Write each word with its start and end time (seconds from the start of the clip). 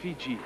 Fiji. 0.00 0.38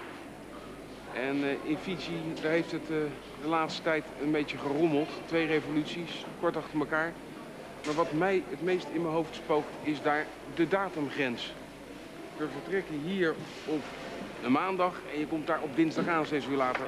En 1.15 1.45
eh, 1.45 1.71
in 1.71 1.77
Fiji, 1.77 2.23
daar 2.43 2.51
heeft 2.51 2.73
het 2.73 2.83
eh, 2.91 2.97
de 3.43 3.49
laatste 3.49 3.83
tijd 3.83 4.05
een 4.23 4.31
beetje 4.31 4.59
gerommeld. 4.59 5.09
Twee 5.27 5.47
revoluties, 5.47 6.25
kort 6.41 6.57
achter 6.57 6.79
elkaar. 6.79 7.13
Maar 7.87 7.95
wat 7.95 8.13
mij 8.13 8.43
het 8.49 8.63
meest 8.63 8.87
in 8.93 9.03
mijn 9.03 9.15
hoofd 9.15 9.35
spookt, 9.35 9.69
is 9.83 10.03
daar 10.03 10.27
de 10.55 10.69
datumgrens. 10.69 11.53
We 12.37 12.47
vertrekken 12.53 13.01
hier 13.05 13.35
op 13.67 13.83
een 14.45 14.53
maandag 14.53 15.01
en 15.13 15.19
je 15.19 15.27
komt 15.27 15.47
daar 15.47 15.61
op 15.63 15.77
dinsdag 15.77 16.07
aan, 16.07 16.27
zes 16.27 16.47
uur 16.47 16.57
later. 16.57 16.87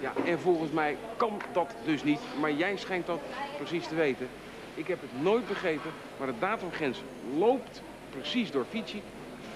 Ja, 0.00 0.12
en 0.24 0.40
volgens 0.40 0.70
mij 0.70 0.96
kan 1.16 1.40
dat 1.52 1.74
dus 1.84 2.04
niet, 2.04 2.20
maar 2.40 2.52
jij 2.52 2.76
schijnt 2.76 3.06
dat 3.06 3.20
precies 3.56 3.86
te 3.86 3.94
weten. 3.94 4.28
Ik 4.74 4.86
heb 4.86 5.00
het 5.00 5.22
nooit 5.22 5.48
begrepen, 5.48 5.90
maar 6.18 6.26
de 6.26 6.38
datumgrens 6.38 7.02
loopt 7.38 7.82
precies 8.10 8.50
door 8.50 8.64
Fiji. 8.70 9.02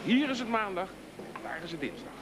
Hier 0.05 0.31
is 0.31 0.39
het 0.39 0.49
maandag, 0.49 0.89
is 1.63 1.71
het 1.71 1.81
dinsdag. 1.81 2.13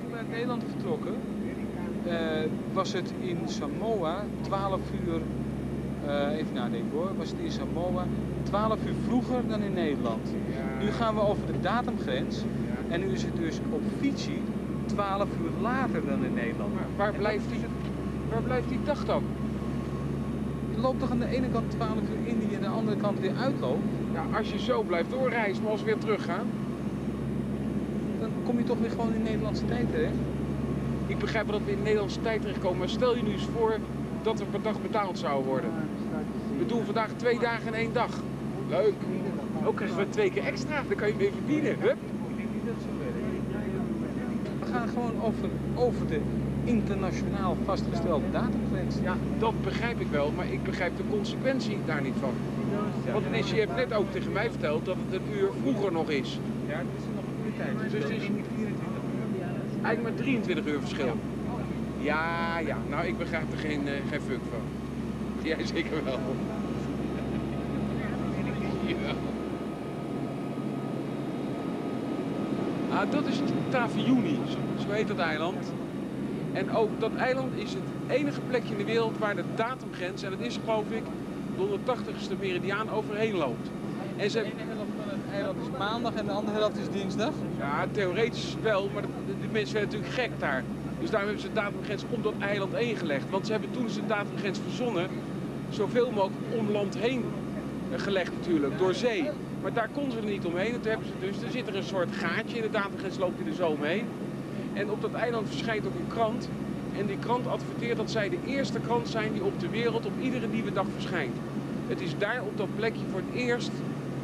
Toen 0.00 0.10
we 0.10 0.16
uit 0.16 0.28
Nederland 0.30 0.64
vertrokken, 0.70 1.14
eh, 2.04 2.14
was 2.72 2.92
het 2.92 3.12
in 3.20 3.38
Samoa 3.44 4.24
12 4.40 4.80
uur, 5.06 5.20
eh, 6.06 6.36
even 6.38 6.54
nadenken 6.54 6.90
hoor, 6.90 7.16
was 7.16 7.30
het 7.30 7.38
in 7.38 7.50
Samoa 7.50 8.06
12 8.42 8.86
uur 8.86 8.94
vroeger 9.04 9.48
dan 9.48 9.62
in 9.62 9.72
Nederland. 9.72 10.32
Nu 10.80 10.90
gaan 10.90 11.14
we 11.14 11.20
over 11.20 11.46
de 11.46 11.60
datumgrens 11.60 12.42
en 12.88 13.00
nu 13.00 13.12
is 13.12 13.22
het 13.22 13.36
dus 13.36 13.58
op 13.70 13.82
Fiji 14.00 14.42
12 14.86 15.28
uur 15.42 15.60
later 15.60 16.06
dan 16.06 16.24
in 16.24 16.34
Nederland. 16.34 16.74
Maar 16.74 16.86
waar 16.96 17.12
blijft 17.12 17.48
die, 17.48 17.60
waar 18.30 18.42
blijft 18.42 18.68
die 18.68 18.82
dag 18.84 19.04
dan? 19.04 19.22
Loopt 20.80 21.00
toch 21.00 21.10
aan 21.10 21.18
de 21.18 21.28
ene 21.28 21.48
kant 21.48 21.70
12 21.70 21.90
uur 21.94 22.28
in 22.28 22.38
die 22.38 22.48
en 22.48 22.54
aan 22.64 22.72
de 22.72 22.78
andere 22.78 22.96
kant 22.96 23.20
weer 23.20 23.32
uitloopt? 23.42 23.82
Ja, 24.12 24.38
als 24.38 24.50
je 24.50 24.58
zo 24.58 24.82
blijft 24.82 25.10
doorreizen, 25.10 25.62
maar 25.62 25.72
als 25.72 25.80
we 25.80 25.86
weer 25.86 25.98
teruggaan. 25.98 26.46
Dan 28.20 28.30
kom 28.44 28.58
je 28.58 28.64
toch 28.64 28.78
weer 28.78 28.90
gewoon 28.90 29.14
in 29.14 29.22
Nederlandse 29.22 29.64
tijd 29.64 29.90
terecht. 29.90 30.14
Ik 31.06 31.18
begrijp 31.18 31.46
wel 31.46 31.58
dat 31.58 31.66
we 31.66 31.72
in 31.72 31.82
Nederlandse 31.82 32.20
tijd 32.20 32.40
terechtkomen, 32.40 32.78
maar 32.78 32.88
stel 32.88 33.16
je 33.16 33.22
nu 33.22 33.32
eens 33.32 33.48
voor 33.56 33.76
dat 34.22 34.40
er 34.40 34.46
per 34.46 34.62
dag 34.62 34.82
betaald 34.82 35.18
zou 35.18 35.44
worden. 35.44 35.70
We 36.58 36.66
doen 36.66 36.84
vandaag 36.84 37.10
twee 37.16 37.38
dagen 37.38 37.66
in 37.66 37.74
één 37.74 37.92
dag. 37.92 38.22
Leuk. 38.68 38.94
Ook 39.64 39.76
krijgen 39.76 39.96
we 39.96 40.08
twee 40.08 40.30
keer 40.30 40.44
extra, 40.44 40.82
dan 40.88 40.96
kan 40.96 41.08
je 41.08 41.16
weer 41.16 41.32
verdienen. 41.32 41.80
Hup. 41.80 41.96
We 44.60 44.72
gaan 44.72 44.88
gewoon 44.88 45.22
over, 45.22 45.48
over 45.74 46.06
de 46.06 46.20
internationaal 46.68 47.56
vastgestelde 47.64 48.30
datumgrens. 48.32 48.94
Ja, 49.02 49.16
dat 49.38 49.62
begrijp 49.62 50.00
ik 50.00 50.06
wel, 50.10 50.32
maar 50.36 50.52
ik 50.52 50.62
begrijp 50.62 50.96
de 50.96 51.02
consequentie 51.10 51.78
daar 51.86 52.02
niet 52.02 52.14
van. 52.20 52.32
Want 53.12 53.24
is, 53.32 53.50
je 53.50 53.58
hebt 53.58 53.74
net 53.74 53.92
ook 53.92 54.12
tegen 54.12 54.32
mij 54.32 54.50
verteld 54.50 54.84
dat 54.84 54.96
het 55.04 55.20
een 55.20 55.38
uur 55.38 55.48
vroeger 55.60 55.92
nog 55.92 56.10
is. 56.10 56.38
Ja, 56.66 56.76
het 56.76 56.86
is 56.96 57.04
nog 57.14 57.24
een 57.24 57.46
uur 57.46 57.56
tijd. 57.56 57.92
Dus 57.92 58.02
het 58.02 58.10
is 58.10 58.28
niet 58.28 58.46
24 58.56 58.58
uur. 58.58 59.84
Eigenlijk 59.84 60.02
maar 60.02 60.24
23 60.24 60.66
uur 60.66 60.80
verschil. 60.80 61.16
Ja, 62.00 62.58
ja. 62.58 62.76
Nou, 62.88 63.06
ik 63.06 63.18
begrijp 63.18 63.52
er 63.52 63.58
geen, 63.58 63.88
eh, 63.88 63.92
geen 64.10 64.20
fuck 64.20 64.40
van. 64.50 64.60
Jij 65.42 65.66
zeker 65.66 66.04
wel. 66.04 66.18
Ja. 68.86 69.14
Ah, 72.96 73.10
dat 73.10 73.26
is 73.26 73.40
Taviuni, 73.68 74.38
zo, 74.48 74.82
zo 74.82 74.90
heet 74.90 75.08
dat 75.08 75.18
eiland. 75.18 75.72
En 76.52 76.70
ook 76.72 77.00
dat 77.00 77.14
eiland 77.14 77.52
is 77.54 77.72
het 77.72 77.82
enige 78.18 78.40
plekje 78.40 78.72
in 78.72 78.78
de 78.78 78.84
wereld 78.84 79.18
waar 79.18 79.34
de 79.34 79.44
datumgrens, 79.54 80.22
en 80.22 80.30
dat 80.30 80.40
is 80.40 80.58
geloof 80.64 80.90
ik 80.90 81.02
de 81.56 81.78
180ste 81.78 82.38
meridiaan 82.40 82.90
overheen 82.90 83.34
loopt. 83.34 83.68
En 84.16 84.30
ze, 84.30 84.38
De 84.38 84.44
ene 84.44 84.74
helft 84.74 84.90
van 85.00 85.08
het 85.08 85.32
eiland 85.32 85.56
is 85.60 85.78
maandag 85.78 86.14
en 86.14 86.24
de 86.24 86.30
andere 86.30 86.58
helft 86.58 86.76
is 86.76 87.00
dinsdag. 87.00 87.32
Ja, 87.58 87.86
theoretisch 87.90 88.56
wel, 88.62 88.90
maar 88.94 89.02
de, 89.02 89.08
mensen 89.52 89.74
werden 89.74 89.94
natuurlijk 89.98 90.20
gek 90.20 90.40
daar. 90.40 90.64
Dus 91.00 91.10
daarom 91.10 91.28
hebben 91.28 91.46
ze 91.46 91.54
de 91.54 91.60
datumgrens 91.60 92.04
om 92.10 92.22
dat 92.22 92.34
eiland 92.40 92.74
heen 92.74 92.96
gelegd. 92.96 93.30
Want 93.30 93.46
ze 93.46 93.52
hebben 93.52 93.70
toen 93.70 93.88
ze 93.88 94.00
de 94.00 94.06
datumgrens 94.06 94.58
verzonnen, 94.66 95.08
zoveel 95.70 96.10
mogelijk 96.10 96.58
om 96.58 96.70
land 96.70 96.98
heen 96.98 97.24
eh, 97.92 97.98
gelegd 97.98 98.32
natuurlijk, 98.32 98.78
door 98.78 98.94
zee. 98.94 99.30
Maar 99.62 99.72
daar 99.72 99.88
konden 99.92 100.12
ze 100.12 100.18
er 100.18 100.32
niet 100.32 100.44
omheen. 100.44 100.74
En 100.74 100.80
toen 100.80 100.90
hebben 100.90 101.08
ze 101.08 101.26
dus, 101.26 101.42
er 101.42 101.50
zit 101.50 101.66
er 101.66 101.76
een 101.76 101.82
soort 101.82 102.08
gaatje 102.12 102.56
in 102.56 102.62
de 102.62 102.70
datumgrens, 102.70 103.18
loopt 103.18 103.38
in 103.38 103.44
de 103.44 103.54
zomer 103.54 103.86
heen. 103.86 104.06
En 104.78 104.90
op 104.90 105.00
dat 105.00 105.12
eiland 105.12 105.48
verschijnt 105.48 105.86
ook 105.86 105.94
een 105.94 106.08
krant. 106.08 106.48
En 106.98 107.06
die 107.06 107.18
krant 107.18 107.46
adverteert 107.46 107.96
dat 107.96 108.10
zij 108.10 108.28
de 108.28 108.38
eerste 108.46 108.80
krant 108.80 109.08
zijn 109.08 109.32
die 109.32 109.44
op 109.44 109.60
de 109.60 109.68
wereld 109.68 110.06
op 110.06 110.12
iedere 110.20 110.46
nieuwe 110.46 110.72
dag 110.72 110.86
verschijnt. 110.94 111.36
Het 111.86 112.00
is 112.00 112.18
daar 112.18 112.42
op 112.42 112.56
dat 112.56 112.68
plekje 112.76 113.04
voor 113.10 113.20
het 113.26 113.40
eerst 113.40 113.70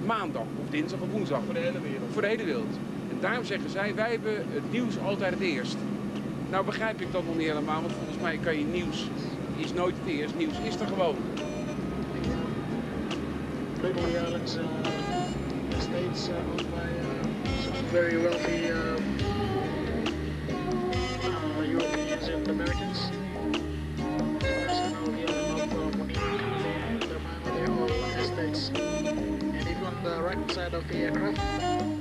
maandag 0.07 0.47
of 0.65 0.71
dinsdag 0.71 1.01
of 1.01 1.11
woensdag. 1.11 1.41
Voor 1.45 1.55
de 1.55 1.61
hele 1.61 1.81
wereld. 1.81 2.13
Voor 2.13 2.23
de 2.23 2.29
hele 2.29 2.45
wereld. 2.45 2.75
En 3.11 3.17
daarom 3.21 3.45
zeggen 3.45 3.71
zij, 3.71 3.95
wij 3.95 4.11
hebben 4.11 4.35
het 4.37 4.73
nieuws 4.73 4.99
altijd 4.99 5.33
het 5.33 5.43
eerst. 5.43 5.77
Nou 6.51 6.65
begrijp 6.65 7.01
ik 7.01 7.13
dat 7.13 7.25
nog 7.27 7.37
niet 7.37 7.47
helemaal, 7.47 7.81
want 7.81 7.93
volgens 7.93 8.19
mij 8.23 8.39
kan 8.43 8.59
je 8.59 8.65
nieuws 8.65 9.09
is 9.57 9.73
nooit 9.73 9.95
het 10.05 10.15
eerst. 10.15 10.35
Nieuws 10.37 10.59
is 10.65 10.81
er 10.81 10.87
gewoon. 10.87 11.17
Islands 14.45 14.57
uh, 14.57 15.77
estates 15.77 16.29
uh, 16.29 16.35
owned 16.53 16.71
by 16.71 16.89
uh, 16.89 17.63
some 17.63 17.89
very 17.91 18.17
wealthy 18.19 18.94
the 30.83 30.97
aircraft, 30.97 31.94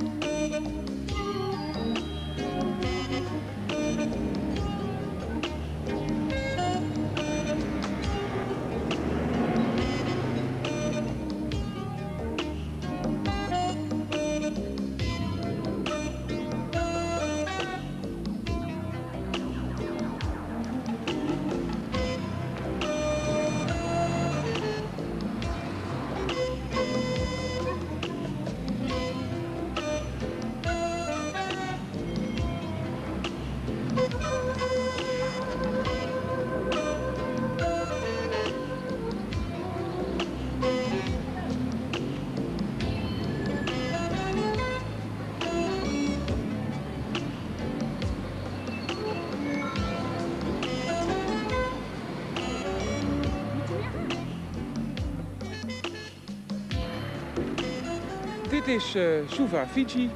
is 58.74 58.96
eh, 58.96 59.04
Suva, 59.28 59.68
Fiji, 59.68 60.10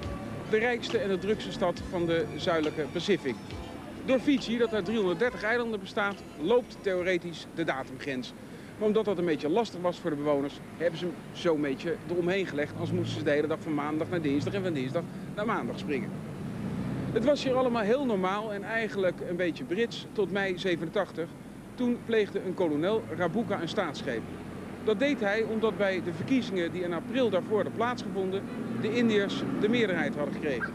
de 0.50 0.58
rijkste 0.58 0.98
en 0.98 1.10
de 1.10 1.18
drukste 1.18 1.52
stad 1.52 1.82
van 1.90 2.06
de 2.06 2.26
zuidelijke 2.36 2.86
Pacific. 2.92 3.36
Door 4.06 4.20
Fiji, 4.20 4.58
dat 4.58 4.74
uit 4.74 4.86
330 4.86 5.44
eilanden 5.44 5.80
bestaat, 5.80 6.24
loopt 6.42 6.78
theoretisch 6.82 7.46
de 7.56 7.64
datumgrens. 7.64 8.34
Maar 8.78 8.88
omdat 8.88 9.06
dat 9.06 9.18
een 9.18 9.26
beetje 9.26 9.50
lastig 9.50 9.82
was 9.82 10.00
voor 10.00 10.10
de 10.10 10.16
bewoners, 10.16 10.60
hebben 10.78 11.00
ze 11.00 11.06
hem 11.06 11.14
zo'n 11.32 11.62
beetje 11.62 11.96
eromheen 12.12 12.46
gelegd. 12.48 12.74
Als 12.80 12.92
moesten 12.92 13.18
ze 13.18 13.24
de 13.24 13.32
hele 13.32 13.48
dag 13.48 13.60
van 13.62 13.74
maandag 13.74 14.10
naar 14.10 14.22
dinsdag 14.22 14.54
en 14.54 14.64
van 14.64 14.74
dinsdag 14.74 15.04
naar 15.36 15.46
maandag 15.46 15.80
springen. 15.80 16.10
Het 17.12 17.26
was 17.26 17.44
hier 17.44 17.56
allemaal 17.56 17.84
heel 17.84 18.06
normaal 18.06 18.54
en 18.54 18.64
eigenlijk 18.64 19.20
een 19.30 19.36
beetje 19.36 19.64
Brits 19.64 20.06
tot 20.12 20.32
mei 20.32 20.58
87. 20.58 21.30
Toen 21.76 21.98
pleegde 22.06 22.42
een 22.46 22.54
kolonel 22.54 23.04
Rabuka 23.18 23.62
een 23.62 23.70
staatsgreep. 23.70 24.22
Dat 24.88 25.00
deed 25.00 25.20
hij 25.20 25.44
omdat 25.44 25.78
bij 25.78 26.02
de 26.04 26.14
verkiezingen 26.14 26.72
die 26.72 26.84
in 26.84 26.94
april 26.94 27.30
daarvoor 27.30 27.56
hadden 27.56 27.74
plaatsgevonden, 27.74 28.44
de 28.82 28.96
Indiërs 28.96 29.44
de 29.60 29.70
meerderheid 29.70 30.16
hadden 30.16 30.34
gekregen. 30.34 30.74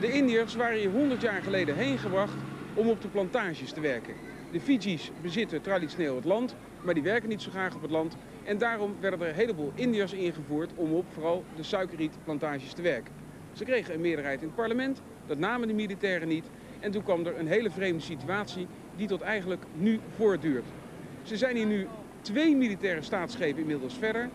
De 0.00 0.12
Indiërs 0.12 0.54
waren 0.54 0.78
hier 0.78 0.90
100 0.90 1.20
jaar 1.20 1.42
geleden 1.42 1.76
heen 1.76 1.98
gebracht 1.98 2.34
om 2.74 2.88
op 2.88 3.02
de 3.02 3.08
plantages 3.08 3.72
te 3.72 3.80
werken. 3.80 4.14
De 4.52 4.60
Fiji's 4.60 5.10
bezitten 5.22 5.62
traditioneel 5.62 6.14
het 6.14 6.24
land, 6.24 6.54
maar 6.84 6.94
die 6.94 7.02
werken 7.02 7.28
niet 7.28 7.42
zo 7.42 7.50
graag 7.50 7.74
op 7.74 7.82
het 7.82 7.90
land. 7.90 8.16
En 8.44 8.58
daarom 8.58 8.96
werden 9.00 9.20
er 9.20 9.28
een 9.28 9.34
heleboel 9.34 9.72
Indiërs 9.74 10.12
ingevoerd 10.12 10.70
om 10.74 10.92
op 10.92 11.04
vooral 11.12 11.44
de 11.56 11.62
suikerrietplantages 11.62 12.72
te 12.72 12.82
werken. 12.82 13.12
Ze 13.52 13.64
kregen 13.64 13.94
een 13.94 14.00
meerderheid 14.00 14.40
in 14.40 14.46
het 14.46 14.56
parlement, 14.56 15.00
dat 15.26 15.38
namen 15.38 15.68
de 15.68 15.74
militairen 15.74 16.28
niet. 16.28 16.44
En 16.80 16.90
toen 16.90 17.02
kwam 17.02 17.26
er 17.26 17.38
een 17.38 17.48
hele 17.48 17.70
vreemde 17.70 18.02
situatie 18.02 18.66
die 18.96 19.06
tot 19.06 19.20
eigenlijk 19.20 19.62
nu 19.72 20.00
voortduurt. 20.16 20.66
Ze 21.22 21.36
zijn 21.36 21.56
hier 21.56 21.66
nu 21.66 21.86
twee 22.22 22.56
militaire 22.56 23.02
staatsschepen 23.02 23.60
inmiddels 23.60 23.94
verder. 23.94 24.30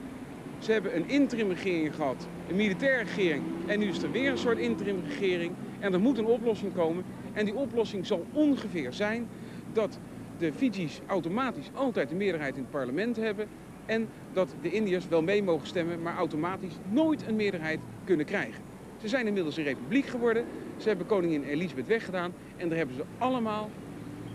Ze 0.57 0.71
hebben 0.71 0.95
een 0.95 1.07
interimregering 1.07 1.95
gehad, 1.95 2.27
een 2.47 2.55
militaire 2.55 3.03
regering. 3.03 3.43
En 3.65 3.79
nu 3.79 3.87
is 3.87 4.03
er 4.03 4.11
weer 4.11 4.31
een 4.31 4.37
soort 4.37 4.57
interimregering. 4.57 5.51
En 5.79 5.93
er 5.93 5.99
moet 5.99 6.17
een 6.17 6.25
oplossing 6.25 6.73
komen. 6.73 7.03
En 7.33 7.45
die 7.45 7.55
oplossing 7.55 8.05
zal 8.05 8.27
ongeveer 8.31 8.93
zijn 8.93 9.27
dat 9.73 9.99
de 10.37 10.53
Fiji's 10.53 10.99
automatisch 11.05 11.69
altijd 11.73 12.09
de 12.09 12.15
meerderheid 12.15 12.55
in 12.55 12.61
het 12.61 12.71
parlement 12.71 13.15
hebben. 13.15 13.47
En 13.85 14.09
dat 14.33 14.55
de 14.61 14.71
Indiërs 14.71 15.07
wel 15.07 15.21
mee 15.21 15.43
mogen 15.43 15.67
stemmen, 15.67 16.01
maar 16.01 16.15
automatisch 16.15 16.79
nooit 16.83 17.27
een 17.27 17.35
meerderheid 17.35 17.79
kunnen 18.03 18.25
krijgen. 18.25 18.63
Ze 18.97 19.07
zijn 19.07 19.27
inmiddels 19.27 19.57
een 19.57 19.63
republiek 19.63 20.05
geworden. 20.05 20.45
Ze 20.77 20.87
hebben 20.87 21.05
koningin 21.05 21.43
Elisabeth 21.43 21.87
weggedaan. 21.87 22.33
En 22.57 22.69
daar 22.69 22.77
hebben 22.77 22.95
ze 22.95 23.05
allemaal, 23.17 23.71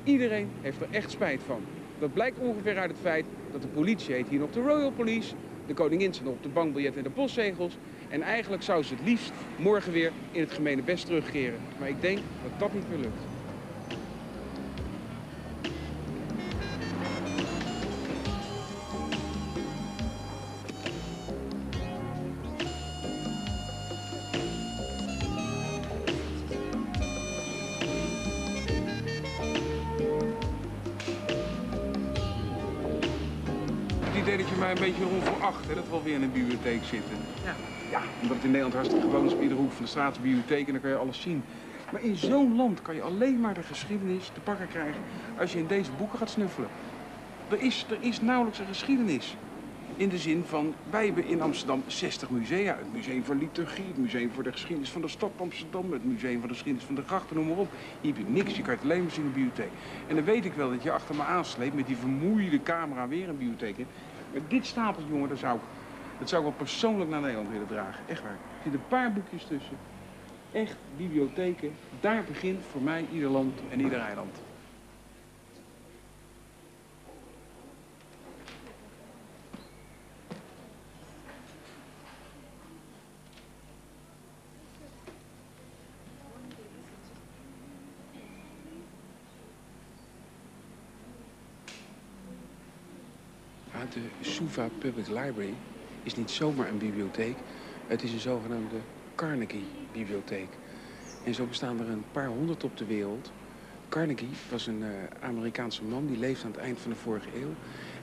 iedereen 0.04 0.48
heeft 0.60 0.80
er 0.80 0.88
echt 0.90 1.10
spijt 1.10 1.42
van. 1.42 1.81
Dat 2.02 2.12
blijkt 2.12 2.38
ongeveer 2.38 2.78
uit 2.78 2.90
het 2.90 2.98
feit 2.98 3.24
dat 3.52 3.62
de 3.62 3.68
politie 3.68 4.14
heet 4.14 4.28
hier 4.28 4.38
nog 4.38 4.50
de 4.50 4.60
Royal 4.60 4.90
Police. 4.90 5.34
De 5.66 5.74
koningin 5.74 6.12
staat 6.12 6.26
op 6.26 6.42
de 6.42 6.48
bankbiljet 6.48 6.96
en 6.96 7.02
de 7.02 7.10
postzegels. 7.10 7.76
En 8.08 8.22
eigenlijk 8.22 8.62
zou 8.62 8.82
ze 8.82 8.94
het 8.94 9.04
liefst 9.04 9.32
morgen 9.58 9.92
weer 9.92 10.12
in 10.30 10.40
het 10.40 10.50
gemene 10.50 10.82
best 10.82 11.06
terugkeren. 11.06 11.60
Maar 11.78 11.88
ik 11.88 12.00
denk 12.00 12.18
dat 12.42 12.52
dat 12.58 12.72
niet 12.72 12.88
meer 12.88 12.98
lukt. 12.98 13.31
Idee 34.22 34.36
dat 34.36 34.48
je 34.48 34.56
mij 34.56 34.70
een 34.70 34.78
beetje 34.78 35.06
onveracht, 35.06 35.68
hè, 35.68 35.74
dat 35.74 35.88
we 35.88 35.94
alweer 35.94 36.14
in 36.14 36.22
een 36.22 36.32
bibliotheek 36.32 36.84
zitten. 36.84 37.16
Ja. 37.44 37.54
Ja, 37.90 38.00
omdat 38.22 38.36
het 38.36 38.44
in 38.44 38.50
Nederland 38.50 38.74
hartstikke 38.74 39.06
gewoon 39.06 39.26
is 39.26 39.32
op 39.32 39.42
iedere 39.42 39.60
hoek 39.60 39.72
van 39.72 39.84
de 39.84 39.90
straat 39.90 40.16
een 40.16 40.22
bibliotheek 40.22 40.66
en 40.66 40.72
dan 40.72 40.80
kan 40.80 40.90
je 40.90 40.96
alles 40.96 41.20
zien. 41.20 41.42
Maar 41.92 42.02
in 42.02 42.16
zo'n 42.16 42.56
land 42.56 42.82
kan 42.82 42.94
je 42.94 43.02
alleen 43.02 43.40
maar 43.40 43.54
de 43.54 43.62
geschiedenis 43.62 44.30
te 44.34 44.40
pakken 44.40 44.68
krijgen 44.68 45.00
als 45.38 45.52
je 45.52 45.58
in 45.58 45.66
deze 45.66 45.90
boeken 45.98 46.18
gaat 46.18 46.30
snuffelen. 46.30 46.68
Er 47.48 47.60
is, 47.60 47.86
er 47.90 47.96
is 48.00 48.20
nauwelijks 48.20 48.58
een 48.58 48.66
geschiedenis. 48.66 49.36
In 49.96 50.08
de 50.08 50.18
zin 50.18 50.44
van, 50.46 50.74
wij 50.90 51.04
hebben 51.04 51.26
in 51.26 51.40
Amsterdam 51.40 51.82
60 51.86 52.30
musea. 52.30 52.76
Het 52.76 52.92
Museum 52.92 53.24
voor 53.24 53.34
Liturgie, 53.34 53.86
het 53.86 53.98
Museum 53.98 54.30
voor 54.34 54.42
de 54.42 54.52
Geschiedenis 54.52 54.90
van 54.90 55.00
de 55.00 55.08
Stad 55.08 55.30
Amsterdam, 55.36 55.92
het 55.92 56.04
Museum 56.04 56.38
voor 56.38 56.48
de 56.48 56.54
Geschiedenis 56.54 56.86
van 56.86 56.94
de 56.94 57.02
Grachten, 57.06 57.36
noem 57.36 57.46
maar 57.46 57.56
op. 57.56 57.68
Hier 58.00 58.14
heb 58.14 58.26
je 58.26 58.32
niks, 58.32 58.56
je 58.56 58.62
kan 58.62 58.74
het 58.74 58.82
alleen 58.82 59.02
maar 59.02 59.10
zien 59.10 59.24
in 59.24 59.32
de 59.32 59.34
bibliotheek. 59.34 59.72
En 60.06 60.14
dan 60.14 60.24
weet 60.24 60.44
ik 60.44 60.52
wel 60.52 60.70
dat 60.70 60.82
je 60.82 60.92
achter 60.92 61.14
me 61.14 61.22
aansleept 61.22 61.74
met 61.74 61.86
die 61.86 61.96
vermoeide 61.96 62.62
camera 62.62 63.08
weer 63.08 63.28
een 63.28 63.38
bibliotheek 63.38 63.76
in. 63.76 63.86
Maar 64.32 64.48
dit 64.48 64.66
stapel, 64.66 65.02
jongen, 65.04 65.28
dat 65.28 65.38
zou, 65.38 65.56
ik- 65.56 65.62
dat 66.18 66.28
zou 66.28 66.42
ik 66.42 66.48
wel 66.48 66.56
persoonlijk 66.56 67.10
naar 67.10 67.20
Nederland 67.20 67.48
willen 67.48 67.66
dragen. 67.66 68.08
Echt 68.08 68.22
waar. 68.22 68.32
Er 68.32 68.62
zitten 68.62 68.80
een 68.80 68.86
paar 68.86 69.12
boekjes 69.12 69.44
tussen. 69.46 69.76
Echt, 70.50 70.76
bibliotheken. 70.96 71.78
Daar 72.00 72.24
begint 72.24 72.64
voor 72.64 72.82
mij 72.82 73.06
ieder 73.12 73.30
land 73.30 73.62
en 73.68 73.80
ieder 73.80 73.98
eiland. 74.00 74.42
Ja, 93.72 93.84
de 93.86 94.00
Suva 94.32 94.68
Public 94.78 95.06
Library 95.08 95.54
is 96.02 96.14
niet 96.14 96.30
zomaar 96.30 96.68
een 96.68 96.78
bibliotheek. 96.78 97.36
Het 97.86 98.02
is 98.02 98.12
een 98.12 98.20
zogenaamde 98.20 98.76
Carnegie-bibliotheek. 99.14 100.48
En 101.24 101.34
zo 101.34 101.46
bestaan 101.46 101.80
er 101.80 101.88
een 101.88 102.04
paar 102.12 102.26
honderd 102.26 102.64
op 102.64 102.76
de 102.76 102.84
wereld. 102.84 103.32
Carnegie 103.88 104.30
was 104.50 104.66
een 104.66 104.82
eh, 104.82 105.28
Amerikaanse 105.28 105.84
man 105.84 106.06
die 106.06 106.18
leefde 106.18 106.44
aan 106.44 106.50
het 106.50 106.60
eind 106.60 106.78
van 106.78 106.90
de 106.90 106.96
vorige 106.96 107.28
eeuw. 107.34 107.54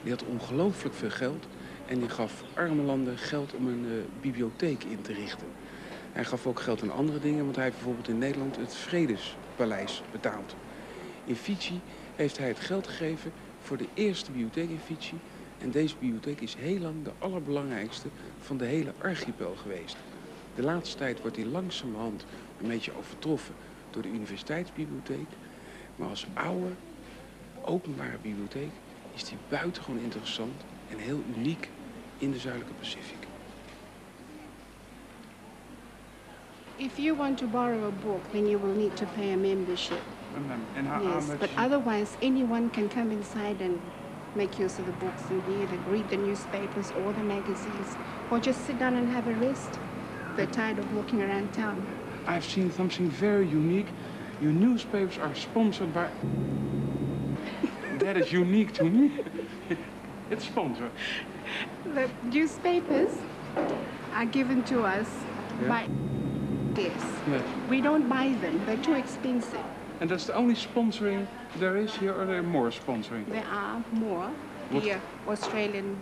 Die 0.03 0.11
had 0.11 0.23
ongelooflijk 0.23 0.95
veel 0.95 1.09
geld 1.09 1.47
en 1.87 1.99
die 1.99 2.09
gaf 2.09 2.43
arme 2.53 2.81
landen 2.81 3.17
geld 3.17 3.53
om 3.53 3.67
een 3.67 3.85
eh, 3.85 4.21
bibliotheek 4.21 4.83
in 4.83 5.01
te 5.01 5.13
richten. 5.13 5.47
Hij 6.11 6.25
gaf 6.25 6.47
ook 6.47 6.59
geld 6.59 6.81
aan 6.81 6.91
andere 6.93 7.19
dingen, 7.19 7.43
want 7.43 7.55
hij 7.55 7.63
heeft 7.63 7.77
bijvoorbeeld 7.77 8.07
in 8.07 8.17
Nederland 8.17 8.55
het 8.55 8.75
Vredespaleis 8.75 10.01
betaald. 10.11 10.55
In 11.25 11.35
Fiji 11.35 11.81
heeft 12.15 12.37
hij 12.37 12.47
het 12.47 12.59
geld 12.59 12.87
gegeven 12.87 13.31
voor 13.61 13.77
de 13.77 13.87
eerste 13.93 14.31
bibliotheek 14.31 14.69
in 14.69 14.79
Fiji. 14.85 15.17
En 15.61 15.71
deze 15.71 15.95
bibliotheek 15.99 16.41
is 16.41 16.55
heel 16.55 16.79
lang 16.79 17.03
de 17.03 17.11
allerbelangrijkste 17.19 18.07
van 18.39 18.57
de 18.57 18.65
hele 18.65 18.93
archipel 19.01 19.55
geweest. 19.55 19.97
De 20.55 20.63
laatste 20.63 20.97
tijd 20.97 21.21
wordt 21.21 21.35
die 21.35 21.47
langzamerhand 21.47 22.25
een 22.61 22.67
beetje 22.67 22.97
overtroffen 22.97 23.55
door 23.89 24.01
de 24.01 24.09
universiteitsbibliotheek. 24.09 25.27
Maar 25.95 26.09
als 26.09 26.27
oude, 26.33 26.69
openbare 27.61 28.17
bibliotheek 28.21 28.71
is 29.13 29.23
die 29.23 29.37
buitengewoon 29.49 29.99
interessant 29.99 30.61
en 30.89 30.97
heel 30.97 31.23
uniek 31.37 31.69
in 32.17 32.31
de 32.31 32.39
Zuidelijke 32.39 32.73
Pacific. 32.73 33.17
If 36.75 36.97
you 36.97 37.17
want 37.17 37.37
to 37.37 37.47
borrow 37.47 37.83
a 37.83 37.91
book, 38.03 38.21
then 38.31 38.47
you 38.47 38.57
will 38.57 38.75
need 38.75 38.95
to 38.95 39.05
pay 39.15 39.33
a 39.33 39.37
membership. 39.37 40.01
En 40.75 40.85
yes, 41.01 41.25
but 41.39 41.49
otherwise, 41.57 42.11
anyone 42.21 42.69
can 42.69 42.87
come 42.87 43.11
inside 43.11 43.63
and 43.63 43.79
make 44.35 44.59
use 44.59 44.79
of 44.79 44.85
the 44.85 44.91
books 44.93 45.23
and 45.29 45.45
read, 45.47 45.69
and 45.69 45.87
read 45.87 46.09
the 46.09 46.17
newspapers 46.17 46.91
or 46.91 47.13
the 47.13 47.23
magazines, 47.23 47.97
or 48.31 48.39
just 48.39 48.65
sit 48.65 48.79
down 48.79 48.95
and 48.95 49.09
have 49.09 49.27
a 49.27 49.33
rest. 49.33 49.79
They're 50.35 50.45
tired 50.45 50.79
of 50.79 50.95
walking 50.95 51.21
around 51.21 51.53
town. 51.53 51.85
I've 52.27 52.45
seen 52.45 52.71
something 52.71 53.09
very 53.09 53.47
unique. 53.47 53.87
Your 54.41 54.51
newspapers 54.51 55.17
are 55.17 55.33
sponsored 55.35 55.93
by. 55.93 56.09
that 57.99 58.17
is 58.17 58.31
unique 58.31 58.73
to 58.73 58.83
me. 58.83 59.11
it's 60.29 60.45
sponsored. 60.45 60.91
The 61.85 62.09
newspapers 62.23 63.11
are 64.13 64.25
given 64.25 64.63
to 64.65 64.83
us 64.83 65.09
Yeah. 65.61 65.67
by 65.67 65.87
yes. 66.81 67.03
Yes. 67.27 67.43
We 67.69 67.81
don't 67.81 68.07
buy 68.07 68.35
them; 68.41 68.63
they're 68.65 68.77
too 68.77 68.93
expensive. 68.93 69.65
And 69.99 70.09
that's 70.09 70.25
the 70.25 70.33
only 70.35 70.55
sponsoring 70.55 71.27
there 71.57 71.75
is 71.77 71.93
here, 71.95 72.13
or 72.13 72.25
there 72.25 72.41
more 72.43 72.69
sponsoring? 72.69 73.25
There 73.27 73.45
are 73.51 73.83
more. 73.91 74.29
What- 74.71 74.83
The 74.83 74.99
Australian 75.27 75.97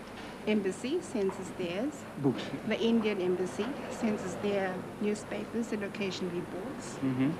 embassy 0.47 0.99
sends 1.01 1.35
us 1.39 1.49
theirs. 1.57 1.93
Books. 2.21 2.43
The 2.67 2.79
Indian 2.79 3.21
embassy 3.21 3.65
sends 3.89 4.23
us 4.23 4.35
their 4.41 4.73
newspapers 5.01 5.71
and 5.71 5.83
occasionally 5.83 6.41
books. 6.51 6.95
hmm 6.97 7.31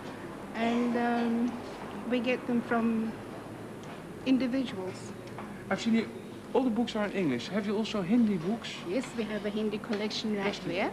And 0.56 0.98
um, 0.98 1.52
we 2.10 2.20
get 2.20 2.46
them 2.48 2.62
from 2.62 3.12
individuals. 4.26 5.12
I've 5.70 5.82
seen 5.82 5.94
here, 5.94 6.08
all 6.54 6.64
the 6.64 6.70
books 6.70 6.96
are 6.96 7.06
in 7.06 7.12
English. 7.12 7.50
Have 7.50 7.68
you 7.68 7.78
also 7.78 8.02
Hindi 8.02 8.38
books? 8.38 8.70
Yes, 8.90 9.06
we 9.18 9.24
have 9.24 9.46
a 9.46 9.50
Hindi 9.50 9.78
collection 9.78 10.36
right 10.38 10.60
there. 10.66 10.92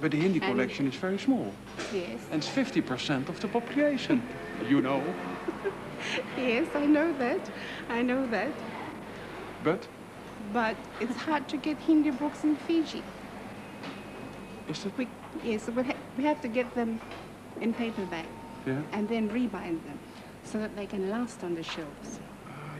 But 0.00 0.10
the 0.10 0.18
Hindi 0.18 0.40
And- 0.40 0.50
collection 0.52 0.88
is 0.88 0.96
very 0.96 1.18
small. 1.18 1.52
Yes. 1.92 2.20
And 2.32 2.42
it's 2.42 2.48
50% 2.48 3.28
of 3.28 3.38
the 3.40 3.48
population. 3.48 4.22
You 4.68 4.80
know. 4.80 5.02
Yes, 6.36 6.66
I 6.74 6.86
know 6.86 7.12
that. 7.18 7.40
I 7.88 8.02
know 8.02 8.26
that. 8.26 8.52
But 9.62 9.88
But 10.52 10.76
it's 11.00 11.16
hard 11.16 11.48
to 11.48 11.56
get 11.56 11.78
Hindi 11.78 12.10
books 12.10 12.44
in 12.44 12.56
Fiji. 12.56 13.02
is 14.68 14.82
that... 14.84 14.96
We, 14.98 15.08
yes, 15.42 15.68
we, 15.68 15.82
ha- 15.82 15.96
we 16.18 16.24
have 16.24 16.40
to 16.42 16.48
get 16.48 16.74
them 16.74 17.00
in 17.60 17.72
paperback 17.72 18.26
Yeah. 18.66 18.82
and 18.92 19.08
then 19.08 19.28
rebind 19.30 19.80
them 19.84 19.98
so 20.44 20.58
that 20.58 20.74
they 20.76 20.86
can 20.86 21.08
last 21.10 21.42
on 21.44 21.54
the 21.54 21.62
shelves. 21.62 22.20
Ah, 22.48 22.76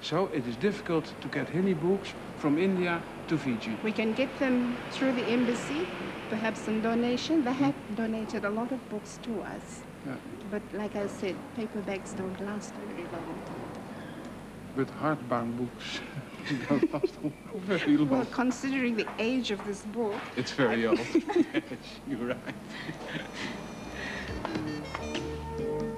so 0.00 0.28
it 0.32 0.46
is 0.46 0.56
difficult 0.56 1.12
to 1.20 1.28
get 1.28 1.48
Hindi 1.48 1.74
books 1.74 2.12
from 2.38 2.58
India 2.58 3.00
to 3.28 3.36
Fiji. 3.38 3.76
We 3.82 3.92
can 3.92 4.12
get 4.14 4.28
them 4.38 4.76
through 4.90 5.12
the 5.12 5.24
embassy, 5.32 5.86
perhaps 6.30 6.60
some 6.60 6.80
donation. 6.80 7.44
They 7.44 7.52
have 7.54 7.74
donated 7.96 8.44
a 8.44 8.50
lot 8.50 8.72
of 8.72 8.80
books 8.90 9.18
to 9.22 9.40
us. 9.42 9.80
Yeah. 10.06 10.16
But 10.50 10.62
like 10.72 10.94
I 10.96 11.06
said, 11.06 11.36
paperbacks 11.56 12.14
don't 12.16 12.38
last 12.40 12.74
very 12.76 13.06
long. 13.12 13.40
But 14.76 14.88
hardbound 15.00 15.56
books 15.56 16.00
don't 16.68 16.92
last 16.92 17.14
very 17.56 17.96
long. 17.96 18.08
Well, 18.08 18.26
considering 18.26 18.96
the 18.96 19.06
age 19.18 19.50
of 19.50 19.64
this 19.66 19.82
book, 19.82 20.20
It's 20.36 20.52
very 20.52 20.86
old. 20.86 20.98
yes, 20.98 21.62
you're 22.06 22.26
right. 22.26 22.54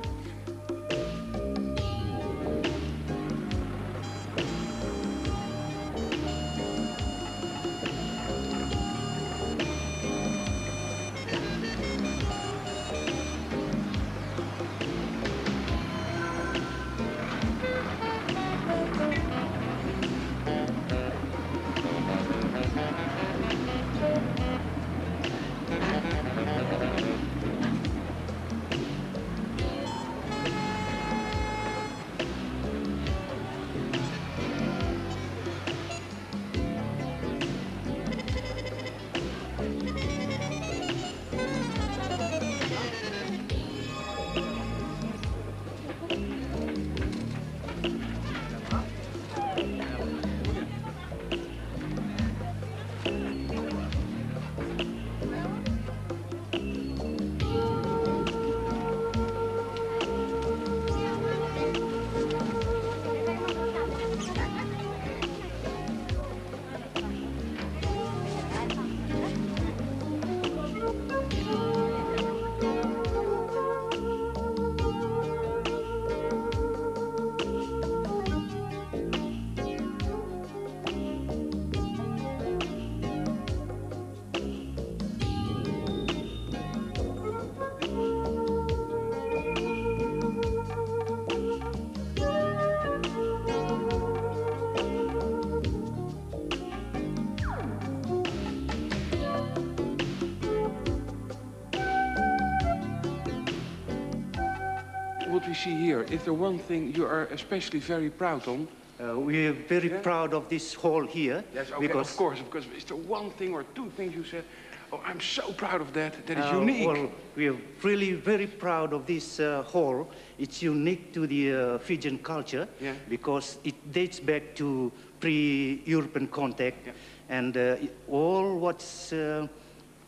see 105.66 105.74
here, 105.74 106.02
is 106.10 106.22
there 106.22 106.32
one 106.34 106.58
thing 106.58 106.94
you 106.94 107.04
are 107.04 107.24
especially 107.32 107.80
very 107.80 108.10
proud 108.10 108.46
on? 108.46 108.68
Uh, 108.98 109.18
we 109.18 109.46
are 109.48 109.56
very 109.68 109.90
Yeah. 109.90 110.00
proud 110.02 110.32
of 110.32 110.48
this 110.48 110.74
hall 110.74 111.06
here 111.06 111.44
Yes, 111.54 111.70
okay, 111.70 111.86
because 111.86 112.10
of 112.10 112.16
course, 112.16 112.40
because 112.40 112.66
is 112.76 112.84
there 112.84 112.96
one 113.20 113.30
thing 113.38 113.52
or 113.54 113.64
two 113.74 113.90
things 113.96 114.14
you 114.14 114.24
said, 114.24 114.44
oh, 114.92 115.00
I'm 115.04 115.20
so 115.20 115.52
proud 115.52 115.80
of 115.80 115.92
that, 115.92 116.12
that 116.26 116.38
is 116.38 116.46
Uh, 116.46 116.60
unique. 116.60 116.86
Well, 116.86 117.10
we 117.36 117.48
are 117.48 117.58
really 117.82 118.12
very 118.12 118.46
proud 118.46 118.92
of 118.92 119.04
this 119.06 119.38
uh, 119.40 119.62
hall. 119.72 120.06
It's 120.38 120.62
unique 120.62 121.12
to 121.12 121.26
the 121.26 121.42
uh, 121.52 121.78
Fijian 121.78 122.18
culture 122.18 122.66
Yeah. 122.80 122.94
because 123.08 123.58
it 123.64 123.74
dates 123.92 124.20
back 124.20 124.54
to 124.54 124.90
pre-European 125.20 126.28
contact. 126.28 126.86
Yeah. 126.86 127.38
And 127.38 127.56
uh, 127.56 127.76
all 128.08 128.58
what's 128.60 129.12
uh, 129.12 129.48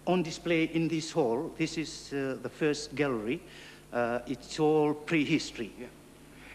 on 0.06 0.22
display 0.22 0.70
in 0.72 0.88
this 0.88 1.12
hall, 1.12 1.50
this 1.58 1.76
is 1.76 2.12
uh, 2.12 2.42
the 2.42 2.48
first 2.48 2.94
gallery. 2.94 3.40
Uh, 3.92 4.18
it's 4.26 4.58
all 4.60 4.94
prehistory. 4.94 5.72
Yeah. 5.78 5.86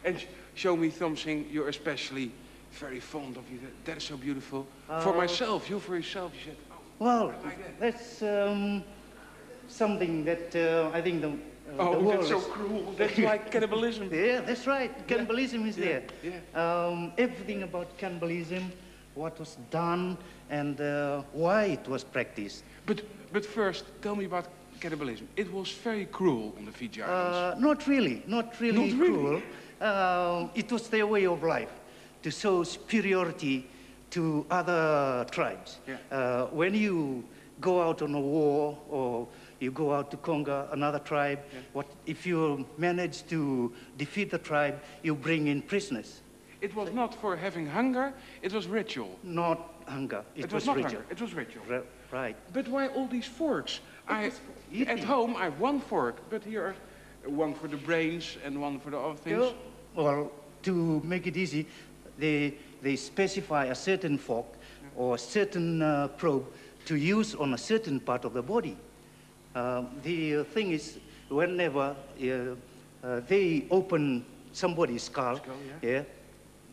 And 0.06 0.20
sh- 0.20 0.26
show 0.56 0.76
me 0.76 0.90
something 0.92 1.48
you're 1.52 1.70
especially 1.70 2.32
very 2.72 3.00
fond 3.00 3.38
of. 3.38 3.44
You 3.52 3.60
said, 3.60 3.72
that 3.86 3.98
is 3.98 4.04
so 4.04 4.18
beautiful. 4.18 4.66
for 5.02 5.14
Uh, 5.14 5.18
myself, 5.18 5.70
you 5.70 5.80
for 5.80 5.96
yourself, 5.96 6.32
you 6.36 6.52
said, 6.52 6.58
oh, 6.72 6.76
Well, 7.00 7.28
like 7.44 7.58
that. 7.58 7.80
that's 7.80 8.22
um, 8.22 8.84
something 9.68 10.26
that 10.26 10.56
uh, 10.56 10.92
I 10.98 11.02
think 11.02 11.22
the, 11.22 11.30
uh, 11.30 11.32
the 11.76 11.80
oh, 11.80 12.00
world 12.00 12.20
that's 12.20 12.30
so 12.30 12.40
cruel. 12.40 12.94
That's 12.98 13.18
like 13.18 13.52
cannibalism. 13.52 14.10
Yeah, 14.14 14.42
that's 14.42 14.68
right. 14.68 14.92
Cannibalism 15.08 15.66
is 15.68 15.78
Yeah, 15.78 15.86
there. 15.86 16.04
yeah. 16.24 16.62
Um, 16.88 17.12
everything 17.18 17.64
about 17.64 17.98
cannibalism, 17.98 18.72
what 19.16 19.40
was 19.40 19.58
done, 19.72 20.18
and 20.50 20.80
uh, 20.82 21.24
why 21.34 21.64
it 21.78 21.88
was 21.88 22.04
practiced. 22.04 22.64
But, 22.86 23.02
but 23.32 23.46
first, 23.46 23.86
tell 24.02 24.16
me 24.16 24.26
about 24.26 24.48
cannibalism. 24.80 25.28
It 25.36 25.52
was 25.52 25.72
very 25.72 26.06
cruel 26.06 26.54
on 26.58 26.66
the 26.66 26.72
Fiji 26.72 27.02
Islands. 27.02 27.38
Uh, 27.38 27.56
not 27.60 27.88
really, 27.88 28.24
not 28.28 28.60
really 28.60 28.92
Not 28.94 29.00
really? 29.00 29.14
cruel. 29.14 29.42
Um, 29.82 30.50
it 30.56 30.72
was 30.72 30.88
their 30.90 31.06
way 31.08 31.26
of 31.26 31.44
life 31.44 31.72
to 32.22 32.32
show 32.32 32.64
superiority 32.64 33.68
to 34.12 34.46
other 34.50 35.26
tribes. 35.32 35.80
Yeah. 35.88 35.98
Uh, 36.12 36.46
when 36.48 36.74
you 36.74 37.24
go 37.60 37.82
out 37.82 38.02
on 38.02 38.14
a 38.14 38.20
war 38.20 38.78
or 38.90 39.28
you 39.60 39.72
go 39.72 39.94
out 39.94 40.12
to 40.12 40.18
conquer 40.18 40.68
another 40.72 41.00
tribe, 41.00 41.40
Yeah. 41.54 41.60
what, 41.74 41.88
if 42.06 42.26
you 42.26 42.66
manage 42.78 43.26
to 43.28 43.72
defeat 43.98 44.30
the 44.32 44.38
tribe, 44.38 44.80
you 45.04 45.16
bring 45.16 45.48
in 45.48 45.62
prisoners. 45.62 46.22
it 46.62 46.74
was 46.76 46.94
not 46.94 47.14
for 47.16 47.36
having 47.36 47.68
hunger, 47.68 48.14
it 48.42 48.54
was 48.54 48.68
ritual. 48.68 49.20
Not 49.24 49.60
hunger. 49.86 50.24
It, 50.36 50.54
was, 50.54 50.66
not 50.66 50.78
ritual. 50.78 50.92
hunger, 51.02 51.06
it 51.12 51.20
was 51.22 51.34
ritual. 51.34 51.64
Ri- 51.68 51.82
Right. 52.12 52.36
But 52.54 52.68
why 52.68 52.88
all 52.90 53.08
these 53.08 53.26
forks? 53.26 53.80
I, 54.08 54.26
was 54.26 54.40
eating. 54.74 55.00
at 55.00 55.04
home, 55.04 55.36
I 55.36 55.46
have 55.46 55.60
one 55.60 55.80
fork, 55.80 56.18
but 56.30 56.44
here 56.44 56.66
are 57.26 57.30
one 57.30 57.54
for 57.54 57.68
the 57.68 57.78
brains 57.78 58.38
and 58.44 58.60
one 58.62 58.80
for 58.80 58.90
the 58.90 58.98
other 58.98 59.18
things. 59.18 59.42
Yeah, 59.42 59.52
Well, 59.96 60.32
to 60.64 61.02
make 61.04 61.28
it 61.28 61.38
easy, 61.38 61.68
they, 62.18 62.56
they 62.82 62.96
specify 62.96 63.66
a 63.66 63.76
certain 63.76 64.18
fork 64.18 64.46
or 64.96 65.16
a 65.16 65.18
certain 65.18 65.82
uh, 65.82 66.08
probe 66.10 66.46
to 66.86 66.96
use 66.96 67.36
on 67.36 67.54
a 67.54 67.58
certain 67.58 68.00
part 68.00 68.26
of 68.26 68.34
the 68.34 68.42
body. 68.42 68.76
Uh, 69.56 69.84
the 70.04 70.38
uh, 70.38 70.44
thing 70.44 70.72
is, 70.72 70.98
whenever 71.30 71.96
uh, 72.22 72.26
uh, 73.04 73.22
they 73.28 73.66
open 73.70 74.26
somebody's 74.52 75.04
skull, 75.04 75.38
Skull, 75.38 75.56
yeah. 75.82 76.04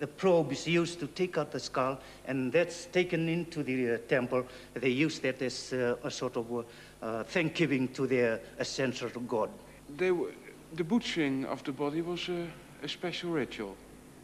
The 0.01 0.07
probe 0.07 0.51
is 0.53 0.67
used 0.67 0.99
to 1.01 1.07
take 1.07 1.39
out 1.39 1.53
the 1.53 1.61
skull, 1.61 1.99
and 2.27 2.51
that's 2.53 2.87
taken 2.87 3.29
into 3.29 3.63
the 3.63 3.95
uh, 3.95 3.99
temple. 4.09 4.45
They 4.75 4.89
use 4.89 5.21
that 5.21 5.41
as 5.43 5.73
uh, 5.73 5.97
a 6.03 6.11
sort 6.11 6.37
of 6.37 6.51
uh, 6.51 6.63
uh, 7.03 7.23
thanksgiving 7.25 7.89
to 7.89 8.07
their 8.07 8.41
ancestral 8.59 9.23
god. 9.29 9.51
They 9.97 10.11
were, 10.11 10.33
the 10.75 10.85
butchering 10.85 11.45
of 11.45 11.63
the 11.65 11.73
body 11.73 12.01
was 12.01 12.29
a, 12.29 12.47
a 12.83 12.89
special 12.89 13.31
ritual. 13.31 13.77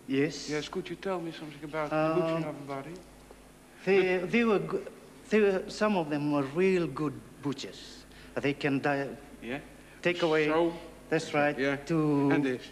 Yes. 0.09 0.49
Yes, 0.49 0.68
could 0.68 0.88
you 0.88 0.97
tell 0.97 1.21
me 1.21 1.33
something 1.33 1.62
about 1.64 1.90
the 1.90 1.97
Um, 1.97 2.21
butchering 2.21 2.45
of 2.45 2.56
a 2.56 2.66
body? 2.66 2.95
They, 3.85 4.16
they 4.18 4.45
were, 4.45 4.61
they 5.28 5.40
were, 5.40 5.62
some 5.68 5.97
of 5.97 6.09
them 6.09 6.33
were 6.33 6.45
real 6.54 6.87
good 6.87 7.12
butchers. 7.42 8.04
They 8.35 8.54
can 8.54 8.80
die, 8.80 9.09
Yeah. 9.42 9.59
take 10.02 10.23
away, 10.23 10.47
So, 10.49 10.73
that's 11.11 11.35
right, 11.35 11.59
yeah. 11.59 11.76
to, 11.87 12.30
and 12.30 12.45
this. 12.45 12.62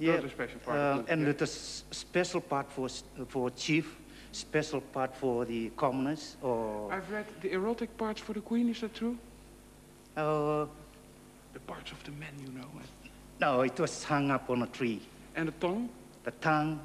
Yeah, 0.00 0.16
Not 0.16 0.24
a 0.24 0.30
special 0.30 0.60
part. 0.60 0.78
uh, 0.78 1.02
the- 1.02 1.12
and 1.12 1.22
yeah. 1.26 1.42
s- 1.42 1.84
special 1.90 2.40
part 2.40 2.70
for, 2.72 2.88
for 3.28 3.50
chief, 3.50 3.96
special 4.32 4.80
part 4.80 5.14
for 5.14 5.44
the 5.44 5.70
commoners, 5.76 6.36
or, 6.42 6.90
I've 6.92 7.10
read 7.12 7.26
the 7.42 7.52
erotic 7.52 7.96
parts 7.96 8.20
for 8.20 8.32
the 8.32 8.40
queen, 8.40 8.68
is 8.70 8.80
that 8.80 8.94
true? 8.94 9.16
uh, 10.16 10.66
The 11.52 11.60
parts 11.66 11.90
of 11.92 12.02
the 12.04 12.12
men, 12.12 12.32
you 12.46 12.52
know. 12.52 12.68
no, 13.40 13.62
it 13.62 13.78
was 13.80 14.04
hung 14.04 14.30
up 14.30 14.48
on 14.50 14.62
a 14.62 14.66
tree. 14.68 15.00
And 15.36 15.48
the 15.48 15.52
tongue 15.60 15.88
The 16.24 16.30
tongue 16.32 16.80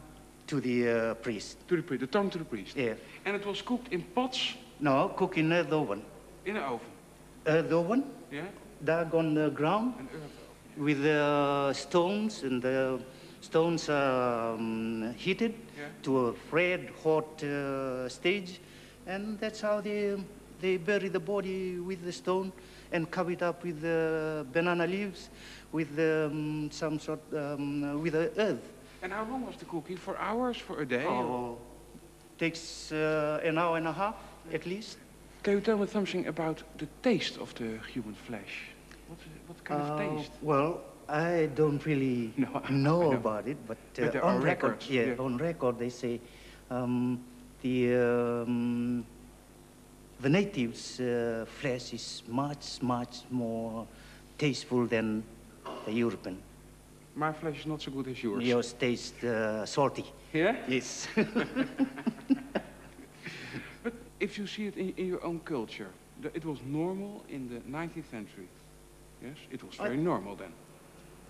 to 0.48 0.60
the 0.62 0.90
uh, 0.90 1.14
priest, 1.16 1.58
to 1.68 1.76
the 1.76 1.82
priest, 1.84 2.02
the 2.02 2.08
tongue 2.08 2.30
to 2.32 2.38
the 2.38 2.46
priest. 2.46 2.76
yeah. 2.76 2.94
And 3.26 3.36
it 3.36 3.46
was 3.46 3.62
cooked 3.62 3.92
in 3.94 4.02
pots 4.04 4.56
No, 4.80 5.10
cooked 5.16 5.38
in 5.38 5.52
earth 5.54 5.72
oven. 5.72 6.02
in 6.46 6.58
an 6.58 6.64
oven. 6.64 6.88
Earth 7.48 7.72
oven, 7.72 8.04
Yeah? 8.32 8.46
dug 8.84 9.14
on 9.16 9.34
the 9.36 9.50
ground, 9.50 9.94
An 10.00 10.08
oven. 10.08 10.22
With 10.78 11.04
the 11.04 11.74
stones, 11.74 12.44
and 12.44 12.62
the 12.62 13.00
stones 13.42 13.90
are 13.90 14.54
um, 14.56 15.14
heated 15.18 15.54
Yeah. 15.78 15.88
to 16.04 16.28
a 16.30 16.34
red 16.52 16.90
hot 17.04 17.44
uh, 17.44 18.10
stage, 18.10 18.60
and 19.08 19.40
that's 19.40 19.62
how 19.62 19.82
they 19.82 20.18
they 20.62 20.78
bury 20.78 21.10
the 21.10 21.20
body 21.20 21.80
with 21.80 22.04
the 22.06 22.12
stone 22.12 22.52
and 22.92 23.10
cover 23.12 23.32
it 23.32 23.42
up 23.42 23.64
with 23.64 23.84
uh, 23.84 24.44
banana 24.54 24.88
leaves, 24.88 25.30
with 25.72 26.00
um, 26.00 26.70
some 26.72 26.98
sort 27.00 27.20
um, 27.34 28.02
with 28.02 28.14
the 28.14 28.32
earth. 28.38 28.72
And 29.02 29.12
how 29.14 29.26
long 29.26 29.46
was 29.46 29.58
the 29.58 29.66
cooking? 29.66 29.98
For 29.98 30.18
hours? 30.18 30.58
For 30.58 30.82
a 30.82 30.86
day? 30.86 31.06
Oh, 31.06 31.58
takes 32.38 32.92
uh, 32.92 33.40
an 33.44 33.58
hour 33.58 33.78
and 33.78 33.88
a 33.88 33.94
half 33.94 34.16
at 34.54 34.66
least. 34.66 34.98
Can 35.44 35.54
you 35.54 35.62
tell 35.62 35.78
me 35.78 35.88
something 35.88 36.26
about 36.28 36.64
the 36.78 36.88
taste 37.04 37.38
of 37.38 37.54
the 37.56 37.78
human 37.94 38.16
flesh? 38.16 38.75
What, 39.08 39.64
kind 39.64 39.82
of 39.82 39.90
Uh, 39.92 39.98
taste? 40.18 40.32
Well, 40.42 40.82
I 41.08 41.50
don't 41.56 41.84
really 41.86 42.34
No, 42.38 42.62
know, 42.70 43.02
know. 43.02 43.12
about 43.14 43.48
it, 43.48 43.58
but, 43.68 43.78
But 43.96 44.04
uh, 44.08 44.12
there 44.12 44.24
on 44.26 44.42
record, 44.42 44.72
records, 44.72 44.90
yeah, 44.90 45.06
yeah. 45.06 45.24
on 45.26 45.38
record 45.38 45.78
they 45.80 45.90
say 45.90 46.20
um, 46.72 47.20
the 47.62 47.96
um, 47.96 49.06
the 50.22 50.30
natives' 50.30 51.00
uh, 51.00 51.46
flesh 51.60 51.94
is 51.94 52.24
much 52.28 52.82
much 52.82 53.24
more 53.30 53.86
tasteful 54.38 54.88
than 54.88 55.24
the 55.86 55.92
European. 55.94 56.38
My 57.16 57.32
flesh 57.32 57.60
is 57.60 57.66
not 57.66 57.82
so 57.82 57.92
good 57.92 58.08
as 58.08 58.22
yours. 58.24 58.44
Yours 58.44 58.74
tastes 58.74 59.24
uh, 59.24 59.66
salty. 59.66 60.06
Yeah? 60.34 60.56
Yes. 60.68 61.08
But 63.84 63.94
if 64.20 64.38
you 64.38 64.48
see 64.48 64.66
it 64.68 64.76
in, 64.78 64.94
in 64.98 65.08
your 65.08 65.24
own 65.24 65.40
culture, 65.40 65.90
it 66.34 66.44
was 66.46 66.60
normal 66.66 67.24
in 67.30 67.48
the 67.50 67.60
19th 67.70 68.10
century. 68.10 68.48
Yes? 69.26 69.38
It 69.52 69.64
was 69.64 69.76
very 69.76 69.98
normal 69.98 70.36
then. 70.36 70.52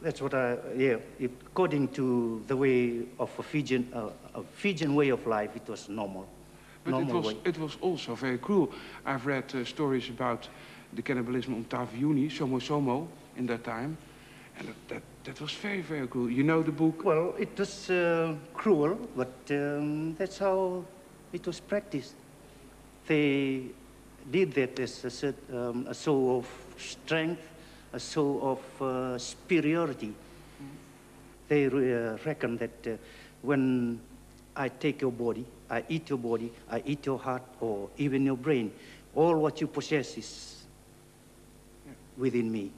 That's 0.01 0.21
what 0.21 0.33
I, 0.33 0.57
yeah, 0.75 0.97
according 1.19 1.87
to 1.89 2.43
the 2.47 2.57
way 2.57 3.03
of 3.17 3.31
a 3.39 3.43
Fijian, 3.43 3.87
uh, 3.93 4.09
a 4.33 4.43
Fijian 4.43 4.93
way 4.93 5.09
of 5.09 5.25
life, 5.25 5.55
it 5.55 5.67
was 5.67 5.87
normal. 5.87 6.27
But 6.83 7.01
it 7.01 7.07
was, 7.07 7.25
way. 7.27 7.37
it 7.45 7.57
was 7.57 7.77
also 7.81 8.13
very 8.13 8.37
cruel. 8.37 8.71
I've 9.05 9.25
read 9.25 9.55
uh, 9.55 9.63
stories 9.63 10.09
about 10.09 10.47
the 10.93 11.01
cannibalism 11.01 11.55
on 11.55 11.63
Taveuni, 11.65 12.29
Somo 12.29 12.59
Somo, 12.59 13.07
in 13.37 13.45
that 13.47 13.63
time. 13.63 13.97
And 14.59 14.67
that, 14.67 14.75
that, 14.87 15.01
that 15.23 15.41
was 15.41 15.53
very, 15.53 15.81
very 15.81 16.07
cruel. 16.07 16.29
You 16.29 16.43
know 16.43 16.61
the 16.61 16.71
book? 16.71 17.03
Well, 17.03 17.33
it 17.39 17.57
was 17.57 17.89
uh, 17.89 18.35
cruel, 18.53 18.99
but 19.15 19.33
um, 19.49 20.15
that's 20.15 20.37
how 20.37 20.85
it 21.33 21.47
was 21.47 21.59
practiced. 21.59 22.15
They 23.07 23.63
did 24.29 24.53
that 24.53 24.79
as 24.79 25.23
a, 25.23 25.33
um, 25.53 25.87
a 25.87 25.93
show 25.93 26.37
of 26.37 26.47
strength, 26.77 27.41
a 27.95 27.99
show 27.99 28.39
of 28.41 28.81
uh, 28.81 29.17
superiority. 29.17 30.13
They 31.47 31.67
uh, 31.67 32.17
reckon 32.25 32.57
that 32.57 32.87
uh, 32.87 32.97
when 33.41 34.01
I 34.55 34.67
take 34.67 35.01
your 35.01 35.11
body, 35.11 35.45
I 35.69 35.83
eat 35.87 36.09
your 36.09 36.17
body, 36.17 36.51
I 36.69 36.83
eat 36.85 37.05
your 37.05 37.17
heart, 37.17 37.43
or 37.61 37.89
even 37.97 38.25
your 38.25 38.35
brain, 38.35 38.71
all 39.15 39.35
what 39.35 39.61
you 39.61 39.67
possess 39.67 40.17
is 40.17 40.63
within 42.17 42.51
me. 42.51 42.71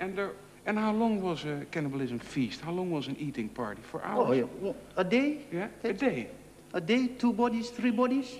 And, 0.00 0.16
there, 0.16 0.30
and 0.64 0.78
how 0.78 0.92
long 0.92 1.20
was 1.20 1.44
a 1.44 1.66
cannibalism 1.70 2.18
feast? 2.18 2.60
How 2.60 2.72
long 2.72 2.90
was 2.90 3.08
an 3.08 3.16
eating 3.18 3.48
party? 3.48 3.82
For 3.82 4.02
hours? 4.02 4.26
Oh, 4.28 4.32
yeah. 4.32 4.44
well, 4.60 4.76
a 4.96 5.04
day? 5.04 5.42
Yeah? 5.52 5.68
A 5.84 5.92
day? 5.92 6.30
A 6.72 6.80
day, 6.80 7.08
two 7.08 7.32
bodies, 7.32 7.68
three 7.68 7.90
bodies? 7.90 8.34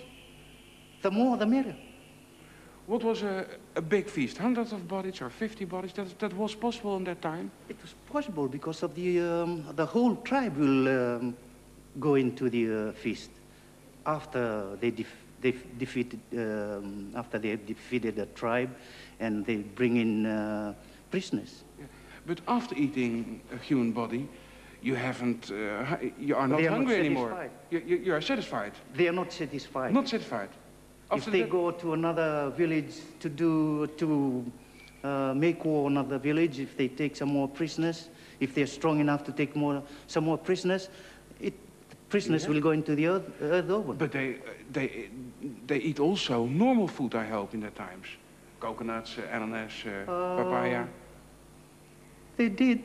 The 1.02 1.10
more, 1.10 1.36
the 1.36 1.46
merrier. 1.46 1.76
What 2.86 3.04
was 3.04 3.22
a, 3.22 3.46
a 3.76 3.80
big 3.80 4.08
feast? 4.08 4.38
Hundreds 4.38 4.72
of 4.72 4.88
bodies 4.88 5.20
or 5.20 5.30
50 5.30 5.64
bodies? 5.66 5.92
That, 5.92 6.18
that 6.18 6.36
was 6.36 6.54
possible 6.54 6.96
in 6.96 7.04
that 7.04 7.22
time? 7.22 7.50
It 7.68 7.76
was 7.80 7.94
possible 8.12 8.48
because 8.48 8.82
of 8.82 8.94
the, 8.94 9.20
um, 9.20 9.64
the 9.76 9.86
whole 9.86 10.16
tribe 10.16 10.56
will 10.56 10.88
um, 10.88 11.36
go 12.00 12.16
into 12.16 12.50
the 12.50 12.88
uh, 12.88 12.92
feast 12.92 13.30
after 14.04 14.76
they, 14.80 14.90
def- 14.90 15.24
they 15.40 15.54
defeated, 15.78 16.20
um, 16.36 17.12
after 17.14 17.38
they 17.38 17.56
defeated 17.56 18.16
the 18.16 18.26
tribe 18.26 18.74
and 19.20 19.46
they 19.46 19.56
bring 19.56 19.96
in 19.98 20.26
uh, 20.26 20.74
prisoners. 21.10 21.62
Yeah. 21.78 21.86
But 22.26 22.40
after 22.48 22.74
eating 22.74 23.40
a 23.52 23.58
human 23.58 23.92
body, 23.92 24.28
you 24.82 24.96
haven't, 24.96 25.52
uh, 25.52 25.96
you 26.18 26.34
are 26.34 26.48
not 26.48 26.58
are 26.58 26.62
not 26.64 26.72
hungry 26.72 26.96
anymore. 26.96 27.48
You, 27.70 27.82
you, 27.86 27.96
you 27.98 28.14
are 28.14 28.20
satisfied, 28.20 28.72
They 28.94 29.06
are 29.06 29.12
not 29.12 29.32
satisfied. 29.32 29.94
not 29.94 30.08
satisfied. 30.08 30.48
If 31.14 31.26
they 31.26 31.42
go 31.42 31.70
to 31.70 31.92
another 31.92 32.50
village 32.56 32.94
to 33.20 33.28
do 33.28 33.86
to 33.98 34.44
uh, 35.04 35.34
make 35.34 35.64
war 35.64 35.86
on 35.86 35.92
another 35.96 36.18
village, 36.18 36.58
if 36.58 36.76
they 36.76 36.88
take 36.88 37.16
some 37.16 37.28
more 37.28 37.48
prisoners, 37.48 38.08
if 38.40 38.54
they're 38.54 38.66
strong 38.66 39.00
enough 39.00 39.24
to 39.24 39.32
take 39.32 39.56
more 39.56 39.82
some 40.06 40.24
more 40.24 40.38
prisoners, 40.38 40.88
it, 41.40 41.54
prisoners 42.08 42.46
will 42.46 42.60
go 42.60 42.70
into 42.70 42.94
the 42.94 43.06
earth, 43.06 43.30
earth 43.40 43.70
oven. 43.70 43.96
But 43.96 44.12
they, 44.12 44.34
uh, 44.34 44.38
they, 44.70 45.08
they 45.66 45.78
eat 45.78 45.98
also 45.98 46.46
normal 46.46 46.88
food, 46.88 47.14
I 47.14 47.24
hope, 47.26 47.54
in 47.54 47.60
their 47.60 47.70
times. 47.70 48.06
Coconuts, 48.60 49.18
uh, 49.18 49.22
ananas, 49.32 49.72
uh, 49.86 50.04
papaya. 50.36 50.86
They 52.36 52.48
did, 52.48 52.82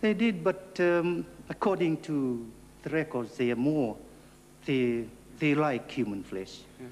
they 0.00 0.14
did, 0.14 0.42
but 0.42 0.78
um, 0.80 1.26
according 1.48 1.98
to 2.02 2.46
the 2.82 2.90
records, 2.90 3.36
they 3.36 3.50
are 3.50 3.56
more, 3.56 3.96
they, 4.64 5.04
they 5.38 5.54
like 5.54 5.90
human 5.90 6.22
flesh. 6.22 6.60
Yeah. 6.80 6.86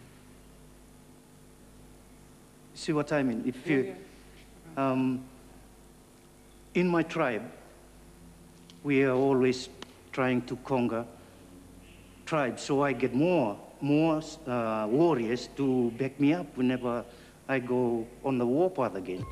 See 2.75 2.93
what 2.93 3.13
I 3.13 3.23
mean? 3.23 3.45
If 3.47 3.67
you. 3.67 3.95
Um, 4.77 5.25
in 6.75 6.89
my 6.89 7.05
tribe, 7.05 7.45
we 8.83 9.05
are 9.05 9.15
always 9.15 9.69
trying 10.13 10.43
to 10.43 10.57
conquer 10.57 11.07
tribes, 12.27 12.63
so 12.63 12.83
I 12.83 12.93
get 12.93 13.15
more, 13.15 13.57
more 13.81 14.21
uh, 14.47 14.87
warriors 14.91 15.49
to 15.57 15.93
back 15.93 16.19
me 16.19 16.35
up 16.35 16.47
whenever 16.57 17.05
I 17.49 17.61
go 17.61 18.07
on 18.25 18.39
the 18.39 18.47
warpath 18.47 18.97
again. 18.97 19.25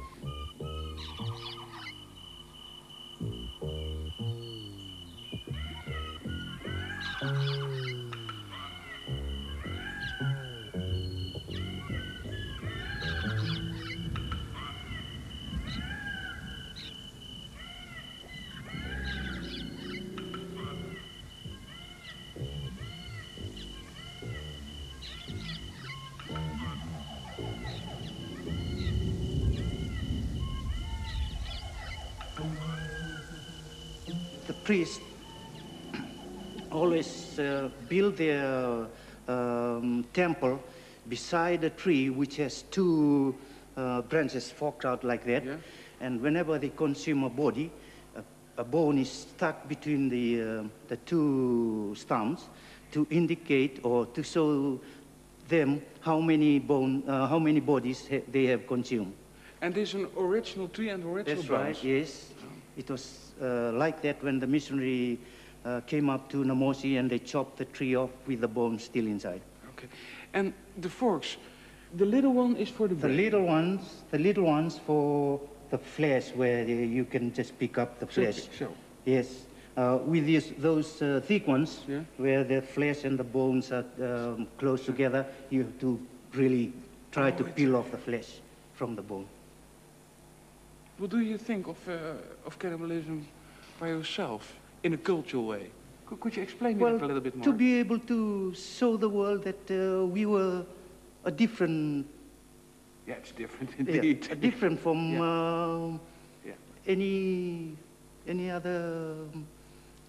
Priests 34.72 35.02
always 36.70 37.38
uh, 37.38 37.68
build 37.90 38.16
their 38.16 38.86
um, 39.28 40.02
temple 40.14 40.58
beside 41.10 41.62
a 41.62 41.68
tree 41.68 42.08
which 42.08 42.36
has 42.36 42.62
two 42.70 43.34
uh, 43.76 44.00
branches 44.00 44.50
forked 44.50 44.86
out 44.86 45.04
like 45.04 45.26
that. 45.26 45.44
Yeah. 45.44 45.56
And 46.00 46.22
whenever 46.22 46.58
they 46.58 46.70
consume 46.70 47.22
a 47.24 47.28
body, 47.28 47.70
a, 48.16 48.22
a 48.56 48.64
bone 48.64 48.96
is 48.96 49.10
stuck 49.10 49.68
between 49.68 50.08
the, 50.08 50.40
uh, 50.40 50.64
the 50.88 50.96
two 51.04 51.94
stumps 51.94 52.48
to 52.92 53.06
indicate 53.10 53.80
or 53.82 54.06
to 54.06 54.22
show 54.22 54.80
them 55.48 55.82
how 56.00 56.18
many, 56.18 56.58
bone, 56.58 57.02
uh, 57.06 57.26
how 57.26 57.38
many 57.38 57.60
bodies 57.60 58.08
ha- 58.10 58.24
they 58.26 58.46
have 58.46 58.66
consumed. 58.66 59.12
And 59.60 59.74
this 59.74 59.90
is 59.90 59.96
an 59.96 60.08
original 60.16 60.68
tree 60.68 60.88
and 60.88 61.04
original 61.04 61.42
That's 61.42 61.46
bones. 61.46 61.76
right, 61.76 61.84
yes. 61.84 62.32
It 62.74 62.88
was 62.88 63.21
uh, 63.40 63.72
like 63.72 64.02
that 64.02 64.22
when 64.22 64.38
the 64.40 64.46
missionary 64.46 65.18
uh, 65.64 65.80
came 65.86 66.10
up 66.10 66.28
to 66.30 66.44
Namosi 66.44 66.98
and 66.98 67.08
they 67.08 67.18
chopped 67.18 67.56
the 67.58 67.64
tree 67.66 67.94
off 67.94 68.10
with 68.26 68.40
the 68.40 68.48
bones 68.48 68.84
still 68.84 69.06
inside. 69.06 69.40
Okay. 69.74 69.86
And 70.34 70.52
the 70.80 70.88
forks, 70.88 71.36
the 71.94 72.04
little 72.04 72.32
one 72.32 72.56
is 72.56 72.68
for 72.68 72.88
the 72.88 72.94
The 72.94 73.08
little 73.08 73.44
ones, 73.46 74.02
the 74.10 74.18
little 74.18 74.44
ones 74.44 74.78
for 74.78 75.40
the 75.70 75.78
flesh 75.78 76.30
where 76.34 76.64
you- 76.64 77.04
can 77.04 77.32
just 77.32 77.58
pick 77.58 77.78
up 77.78 77.98
the 77.98 78.06
So- 78.06 78.22
flesh. 78.22 78.48
So, 78.58 78.68
Yes. 79.04 79.46
Uh, 79.76 79.98
with 80.04 80.26
these, 80.26 80.52
those 80.58 81.00
uh, 81.00 81.20
thick 81.24 81.46
ones, 81.48 81.80
Yeah. 81.88 82.00
where 82.18 82.44
the 82.44 82.60
flesh 82.60 83.04
and 83.04 83.18
the 83.18 83.24
bones 83.24 83.72
are 83.72 83.84
um, 84.02 84.46
close 84.58 84.84
together, 84.84 85.24
you 85.50 85.62
have 85.62 85.78
to 85.80 85.98
really 86.34 86.72
try 87.10 87.30
to 87.30 87.42
Oh, 87.42 87.46
it's- 87.46 87.54
peel 87.56 87.76
off 87.76 87.90
the 87.90 87.96
flesh 87.96 88.40
from 88.74 88.94
the 88.96 89.02
bone. 89.02 89.26
What 91.02 91.10
do 91.10 91.18
you 91.18 91.36
think 91.36 91.66
of, 91.66 91.76
uh, 91.88 92.46
of 92.46 92.56
cannibalism 92.60 93.26
by 93.80 93.88
yourself 93.88 94.54
in 94.84 94.94
a 94.94 94.96
cultural 94.96 95.46
way? 95.46 95.68
Could, 96.06 96.20
could 96.20 96.36
you 96.36 96.42
explain 96.44 96.78
Well, 96.78 96.92
that 96.96 97.04
a 97.04 97.06
little 97.08 97.20
bit 97.20 97.34
more? 97.34 97.44
to 97.44 97.52
be 97.52 97.80
able 97.80 97.98
to 97.98 98.54
show 98.54 98.96
the 98.96 99.08
world 99.08 99.42
that 99.42 99.62
uh, 99.68 100.06
we 100.06 100.26
were 100.26 100.64
a 101.24 101.30
different, 101.32 102.06
Yeah, 103.08 103.14
it's 103.14 103.32
different 103.32 103.70
indeed. 103.78 104.28
a 104.30 104.36
different 104.36 104.78
from 104.78 104.98
Yeah. 105.18 105.22
um, 105.22 106.00
Yeah. 106.46 106.54
any 106.86 107.76
any 108.28 108.48
other 108.52 109.26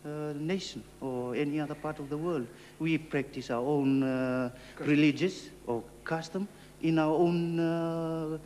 uh, 0.06 0.34
nation 0.36 0.84
or 1.02 1.34
any 1.36 1.60
other 1.60 1.76
part 1.76 1.98
of 2.00 2.08
the 2.10 2.18
world. 2.18 2.46
We 2.78 3.00
practice 3.00 3.50
our 3.50 3.66
own 3.66 4.04
uh, 4.04 4.52
religious 4.80 5.50
or 5.66 5.82
custom 6.04 6.48
in 6.84 7.00
our 7.00 7.16
own 7.16 7.60
uh, 7.60 8.38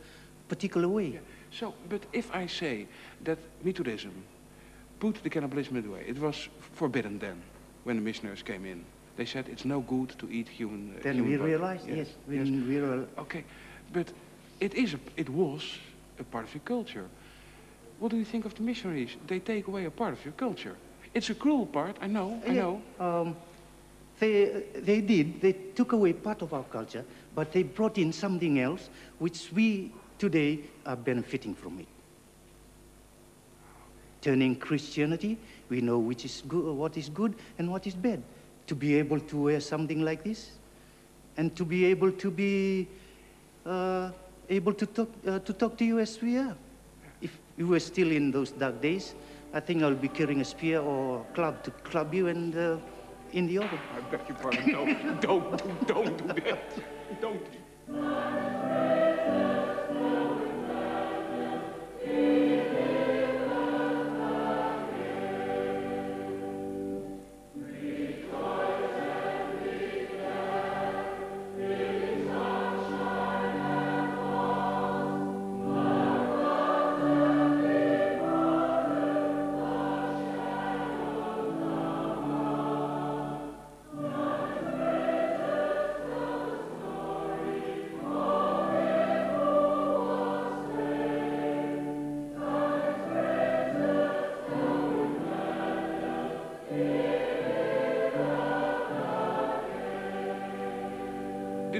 particular 0.48 0.88
way. 0.88 1.20
So, 1.50 1.74
but 1.88 2.02
if 2.12 2.34
I 2.34 2.46
say 2.46 2.86
that 3.24 3.38
Methodism 3.64 4.12
put 5.00 5.22
the 5.22 5.30
cannibalism 5.30 5.76
away, 5.76 6.04
it 6.06 6.18
was 6.18 6.48
forbidden 6.74 7.18
then 7.18 7.42
when 7.84 7.96
the 7.96 8.02
missionaries 8.02 8.42
came 8.42 8.64
in. 8.64 8.84
They 9.16 9.26
said 9.26 9.48
it's 9.48 9.64
no 9.64 9.80
good 9.80 10.10
to 10.18 10.30
eat 10.30 10.48
human. 10.48 10.94
Uh, 10.96 11.02
Then 11.02 11.14
human 11.16 11.30
we 11.32 11.36
body. 11.38 11.50
realized, 11.50 11.88
yes, 11.88 12.08
when 12.26 12.38
yes. 12.38 12.48
we 12.48 12.76
real, 12.76 13.06
Okay, 13.18 13.44
but 13.92 14.12
it 14.60 14.74
is 14.74 14.94
a, 14.94 14.98
it 15.16 15.28
was 15.28 15.62
a 16.18 16.24
part 16.24 16.44
of 16.44 16.54
your 16.54 16.62
culture. 16.64 17.08
What 17.98 18.10
do 18.10 18.16
you 18.16 18.24
think 18.24 18.44
of 18.44 18.54
the 18.54 18.62
missionaries? 18.62 19.16
They 19.26 19.40
take 19.40 19.66
away 19.66 19.86
a 19.86 19.90
part 19.90 20.12
of 20.12 20.24
your 20.24 20.34
culture. 20.34 20.76
It's 21.14 21.30
a 21.30 21.34
cruel 21.34 21.66
part, 21.66 21.96
I 22.00 22.06
know, 22.06 22.40
I 22.46 22.52
Yeah, 22.52 22.62
know. 22.62 22.82
Um, 23.00 23.36
they, 24.20 24.64
they 24.76 25.00
did. 25.00 25.40
They 25.40 25.52
took 25.52 25.92
away 25.92 26.12
part 26.12 26.42
of 26.42 26.52
our 26.52 26.64
culture, 26.64 27.04
but 27.34 27.52
they 27.52 27.62
brought 27.64 27.98
in 27.98 28.12
something 28.12 28.60
else, 28.60 28.88
which 29.18 29.50
we 29.52 29.92
today 30.18 30.60
are 30.84 30.96
benefiting 30.96 31.54
from 31.54 31.78
it. 31.80 31.86
Turning 34.20 34.56
Christianity, 34.56 35.38
we 35.68 35.80
know 35.80 35.98
which 35.98 36.24
is 36.24 36.42
good, 36.48 36.74
what 36.74 36.96
is 36.96 37.08
good 37.08 37.34
and 37.58 37.70
what 37.70 37.86
is 37.86 37.94
bad. 37.94 38.22
To 38.66 38.74
be 38.74 38.96
able 38.96 39.20
to 39.20 39.36
wear 39.44 39.60
something 39.60 40.02
like 40.02 40.24
this, 40.24 40.50
and 41.36 41.54
to 41.56 41.64
be 41.64 41.86
able 41.86 42.12
to 42.12 42.30
be 42.30 42.86
uh, 43.64 44.10
able 44.50 44.74
to 44.74 44.86
talk, 44.86 45.08
uh, 45.26 45.38
to 45.38 45.52
talk 45.52 45.78
to 45.78 45.84
you 45.84 46.00
as 46.00 46.20
we 46.20 46.36
are. 46.36 46.54
If 47.22 47.38
we 47.56 47.64
were 47.64 47.80
still 47.80 48.10
in 48.10 48.30
those 48.30 48.50
dark 48.50 48.82
days, 48.82 49.14
I 49.54 49.60
think 49.60 49.82
I'll 49.82 49.94
be 49.94 50.08
carrying 50.08 50.40
a 50.40 50.44
spear 50.44 50.80
or 50.80 51.24
club 51.34 51.62
to 51.62 51.70
club 51.70 52.12
you 52.12 52.26
and 52.28 52.54
uh, 52.56 52.76
in 53.32 53.46
the 53.46 53.58
oven. 53.58 53.78
I 53.96 54.00
beg 54.10 54.28
your 54.28 54.36
pardon, 54.36 54.72
don't, 54.72 55.20
don't, 55.20 55.58
do- 55.58 55.94
don't 55.94 56.18
do 56.18 56.40
that. 56.42 57.20
Don't. 57.20 58.87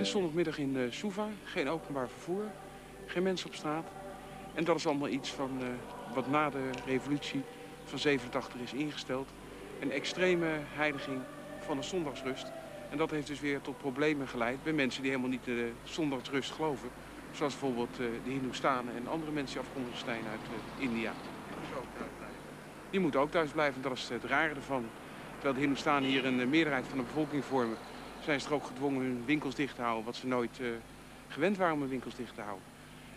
Is 0.08 0.14
zondagmiddag 0.14 0.58
in 0.58 0.76
uh, 0.76 0.82
Suva. 0.90 1.28
Geen 1.44 1.68
openbaar 1.68 2.08
vervoer. 2.08 2.44
Geen 3.06 3.22
mensen 3.22 3.48
op 3.48 3.54
straat. 3.54 3.86
En 4.54 4.64
dat 4.64 4.76
is 4.76 4.86
allemaal 4.86 5.08
iets 5.08 5.30
van 5.30 5.50
eh, 5.60 5.66
wat 6.14 6.30
na 6.30 6.50
de 6.50 6.70
revolutie 6.86 7.42
van 7.84 7.98
87 7.98 8.60
is 8.60 8.72
ingesteld. 8.72 9.28
Een 9.80 9.92
extreme 9.92 10.46
heiliging 10.74 11.20
van 11.60 11.76
de 11.76 11.82
zondagsrust. 11.82 12.46
En 12.90 12.96
dat 12.96 13.10
heeft 13.10 13.26
dus 13.26 13.40
weer 13.40 13.60
tot 13.60 13.78
problemen 13.78 14.28
geleid 14.28 14.62
bij 14.62 14.72
mensen 14.72 15.02
die 15.02 15.10
helemaal 15.10 15.30
niet 15.30 15.46
in 15.46 15.56
de 15.56 15.70
zondagsrust 15.84 16.50
geloven. 16.50 16.88
Zoals 17.32 17.58
bijvoorbeeld 17.58 17.92
eh, 17.92 18.06
de 18.24 18.30
Hindoestanen 18.30 18.96
en 18.96 19.08
andere 19.08 19.32
mensen 19.32 19.58
die 19.58 19.68
afkomstig 19.68 19.98
zijn 19.98 20.24
uit 20.30 20.40
India. 20.78 21.12
Die 22.90 23.00
moeten 23.00 23.20
ook 23.20 23.30
thuis 23.30 23.50
blijven. 23.50 23.82
Dat 23.82 23.92
is 23.92 24.08
het 24.08 24.24
rare 24.24 24.54
ervan. 24.54 24.84
Terwijl 25.32 25.54
de 25.54 25.60
Hindoestanen 25.60 26.08
hier 26.08 26.24
een 26.24 26.48
meerderheid 26.48 26.86
van 26.88 26.98
de 26.98 27.04
bevolking 27.04 27.44
vormen, 27.44 27.76
zijn 28.28 28.40
ze 28.40 28.48
er 28.48 28.54
ook 28.54 28.66
gedwongen 28.66 29.02
hun 29.02 29.24
winkels 29.24 29.54
dicht 29.54 29.74
te 29.74 29.82
houden, 29.82 30.04
wat 30.04 30.16
ze 30.16 30.26
nooit 30.26 30.60
eh, 30.60 30.66
gewend 31.28 31.56
waren 31.56 31.74
om 31.74 31.80
hun 31.80 31.88
winkels 31.88 32.14
dicht 32.14 32.34
te 32.34 32.40
houden. 32.40 32.66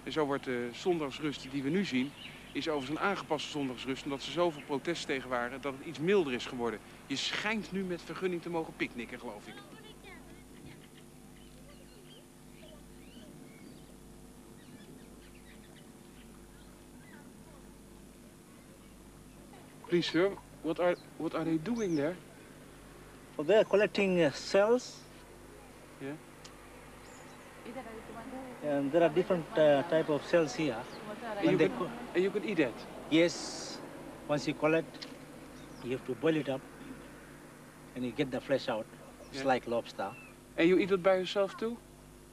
En 0.03 0.11
zo 0.11 0.25
wordt 0.25 0.43
de 0.43 0.69
zondagsrust 0.73 1.51
die 1.51 1.63
we 1.63 1.69
nu 1.69 1.85
zien, 1.85 2.11
is 2.51 2.69
overigens 2.69 2.99
een 2.99 3.05
aangepaste 3.05 3.49
zondagsrust, 3.49 4.03
omdat 4.03 4.25
er 4.25 4.31
zoveel 4.31 4.61
protest 4.65 5.05
tegen 5.05 5.29
waren 5.29 5.61
dat 5.61 5.73
het 5.77 5.85
iets 5.85 5.99
milder 5.99 6.33
is 6.33 6.45
geworden. 6.45 6.79
Je 7.07 7.15
schijnt 7.15 7.71
nu 7.71 7.83
met 7.83 8.01
vergunning 8.01 8.41
te 8.41 8.49
mogen 8.49 8.73
picknicken, 8.75 9.19
geloof 9.19 9.47
ik. 9.47 9.53
Please, 19.87 20.09
sir, 20.09 20.31
what 20.61 20.79
are, 20.79 20.95
what 21.17 21.35
are 21.35 21.43
they 21.43 21.59
doing 21.63 21.95
there? 21.95 22.15
So 23.35 23.43
they 23.43 23.55
are 23.57 23.63
collecting 23.63 24.21
uh, 24.21 24.31
cells. 24.31 24.99
Yeah. 26.01 26.11
And 28.63 28.91
there 28.91 29.03
are 29.03 29.09
different 29.09 29.45
uh, 29.57 29.83
type 29.83 30.09
of 30.09 30.25
cells 30.25 30.53
here. 30.55 30.77
And 31.37 31.43
you, 31.43 31.47
When 31.49 31.57
they 31.57 31.67
can, 31.69 31.89
and 32.15 32.23
you 32.23 32.29
can 32.31 32.43
eat 32.43 32.59
it? 32.59 32.73
yes, 33.09 33.79
once 34.27 34.47
you 34.47 34.53
collect, 34.53 35.07
you 35.83 35.91
have 35.93 36.05
to 36.05 36.13
boil 36.15 36.35
it 36.35 36.49
up, 36.49 36.61
and 37.95 38.05
you 38.05 38.11
get 38.11 38.29
the 38.31 38.39
flesh 38.41 38.69
out. 38.69 38.85
It's 39.31 39.41
Yeah. 39.41 39.47
like 39.47 39.67
lobster. 39.67 40.11
And 40.57 40.69
you 40.69 40.77
eat 40.77 40.91
it 40.91 41.01
by 41.01 41.15
yourself 41.15 41.57
too? 41.57 41.77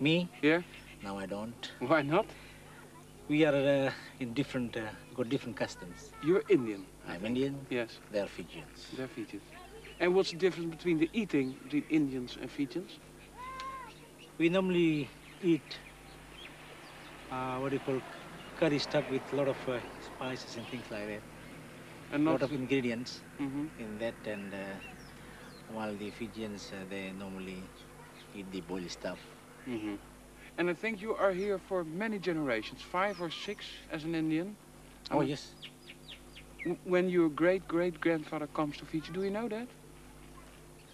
Me? 0.00 0.28
Yeah. 0.42 0.62
No, 1.02 1.18
I 1.18 1.26
don't. 1.26 1.70
Why 1.78 2.02
not? 2.02 2.26
We 3.28 3.44
are 3.44 3.54
uh, 3.54 3.92
in 4.20 4.32
different, 4.34 4.76
uh, 4.76 4.80
got 5.14 5.28
different 5.28 5.56
customs. 5.56 6.11
You're 6.22 6.42
Indian. 6.48 6.87
I'm 7.06 7.24
Indian. 7.24 7.66
Yes, 7.70 7.98
They 8.11 8.20
are 8.20 8.26
Fijians. 8.26 8.88
they're 8.96 9.08
Fijians. 9.08 9.42
And 10.00 10.14
what's 10.14 10.30
the 10.30 10.37
difference 10.37 10.70
between 10.70 10.98
the 10.98 11.11
eating 11.12 11.56
between 11.64 11.84
Indians 11.90 12.37
and 12.40 12.50
Fijians? 12.50 12.98
We 14.38 14.48
normally 14.48 15.08
eat 15.42 15.78
uh, 17.30 17.56
what 17.58 17.70
do 17.70 17.76
you 17.76 17.80
call 17.80 18.00
curry 18.56 18.78
stuff 18.78 19.11
with 19.11 19.32
a 19.32 19.37
lot 19.37 19.48
of 19.48 19.58
uh, 19.68 19.78
spices 20.00 20.56
and 20.56 20.66
things 20.66 20.90
like 20.90 21.06
that. 21.06 21.22
And 22.12 22.26
A 22.26 22.30
lot 22.30 22.42
of 22.42 22.52
ingredients. 22.52 23.22
Mhm. 23.38 23.70
in 23.78 23.98
that 23.98 24.14
and 24.26 24.52
uh, 24.54 24.58
while 25.68 25.94
the 25.96 26.11
Fijians 26.11 26.72
uh, 26.72 26.84
they 26.88 27.12
normally 27.12 27.62
eat 28.34 28.50
the 28.50 28.61
boiled 28.61 28.90
stuff. 28.90 29.20
Mhm. 29.66 29.98
And 30.58 30.70
I 30.70 30.74
think 30.74 31.00
you 31.00 31.14
are 31.14 31.32
here 31.32 31.58
for 31.58 31.84
many 31.84 32.18
generations, 32.18 32.82
five 32.82 33.20
or 33.20 33.30
six 33.30 33.64
as 33.90 34.04
an 34.04 34.14
Indian. 34.14 34.56
Oh 35.11 35.20
Um, 35.20 35.26
yes, 35.26 35.54
When 36.84 37.08
your 37.08 37.28
great 37.30 37.66
great 37.68 38.00
grandfather 38.00 38.48
comes 38.48 38.76
to 38.78 38.84
Fiji, 38.87 39.12
do 39.12 39.22
you 39.22 39.30
know 39.30 39.48
that? 39.48 39.68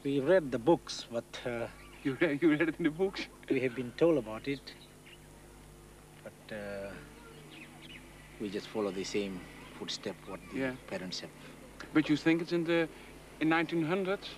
We 0.05 0.21
read 0.21 0.53
the 0.53 0.59
books, 0.59 1.07
but 1.11 1.25
uh, 1.47 1.67
You 2.05 2.17
read, 2.21 2.43
you 2.43 2.51
read 2.51 2.61
it 2.69 2.75
in 2.79 2.85
the 2.85 2.91
books. 2.91 3.27
we 3.51 3.61
have 3.61 3.75
been 3.75 3.93
told 3.97 4.19
about 4.19 4.47
it, 4.47 4.61
but 6.23 6.55
uh, 6.55 6.91
we 8.41 8.51
just 8.51 8.69
follow 8.69 8.91
the 8.91 9.05
same 9.05 9.41
footstep 9.79 10.17
what 10.27 10.41
the 10.53 10.61
Yeah. 10.61 10.73
parents 10.87 11.21
have. 11.21 11.31
But 11.95 12.09
you 12.11 12.17
think 12.17 12.43
it's 12.43 12.53
in 12.53 12.65
the 12.65 12.89
in 13.41 13.49
1900s? 13.49 14.29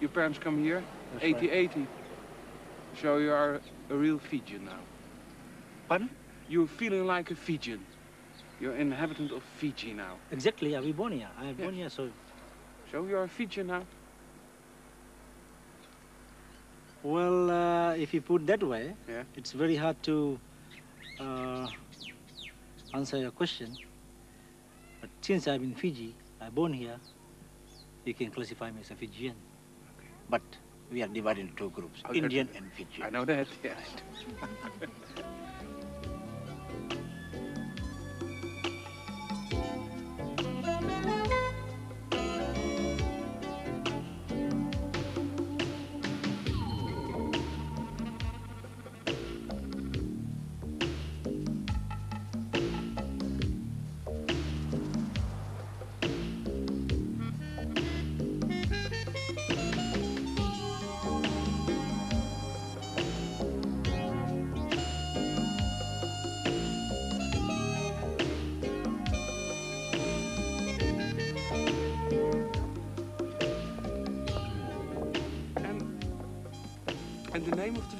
Your 0.00 0.10
parents 0.10 0.38
come 0.38 0.58
here, 0.64 0.82
That's 1.12 1.24
right. 1.24 1.42
8080. 1.42 1.86
So 3.00 3.18
you 3.18 3.32
are 3.32 3.60
a 3.90 3.94
real 3.94 4.18
Fijian 4.18 4.64
now. 4.64 4.80
Pardon? 5.88 6.08
You're 6.48 6.66
feeling 6.66 7.06
like 7.06 7.30
a 7.30 7.34
Fijian. 7.36 7.84
You're 8.60 8.74
an 8.74 8.80
inhabitant 8.92 9.32
of 9.32 9.42
Fiji 9.58 9.92
now. 9.92 10.16
Exactly, 10.30 10.70
yeah, 10.72 10.80
we 10.80 10.92
born 10.92 11.12
here. 11.12 11.28
I 11.38 11.46
am 11.46 11.54
born 11.56 11.74
here, 11.74 11.90
so 11.90 12.08
So 12.90 13.04
you're 13.06 13.24
a 13.24 13.28
Fijian 13.28 13.66
now. 13.66 13.82
Well, 17.04 17.50
uh, 17.50 17.94
if 17.94 18.14
you 18.14 18.20
put 18.20 18.46
that 18.46 18.62
way, 18.62 18.94
Yeah. 19.08 19.22
it's 19.36 19.52
very 19.52 19.76
hard 19.76 20.02
to 20.04 20.38
uh, 21.20 21.68
answer 22.94 23.18
your 23.18 23.30
question. 23.30 23.76
But 25.00 25.10
since 25.20 25.46
I'm 25.46 25.62
in 25.62 25.74
Fiji, 25.74 26.14
I'm 26.40 26.52
born 26.54 26.72
here, 26.72 26.98
you 28.04 28.14
can 28.14 28.30
classify 28.30 28.70
me 28.70 28.80
as 28.80 28.90
a 28.90 28.94
Fijian. 28.94 29.36
But 30.30 30.42
we 30.90 31.02
are 31.02 31.08
divided 31.08 31.42
into 31.42 31.54
two 31.56 31.70
groups, 31.70 32.02
Okay. 32.08 32.18
Indian 32.18 32.48
and 32.56 32.72
Fijian. 32.72 33.06
I 33.06 33.10
know 33.10 33.24
that, 33.24 33.46
yes. 33.62 33.76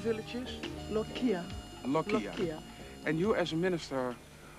village 0.05 0.35
is? 0.35 0.49
Lokia. 0.91 1.43
Lokia. 1.83 2.31
Lokia. 2.31 2.57
And 3.05 3.19
you, 3.19 3.35
as 3.35 3.53
a 3.53 3.55
minister 3.55 4.15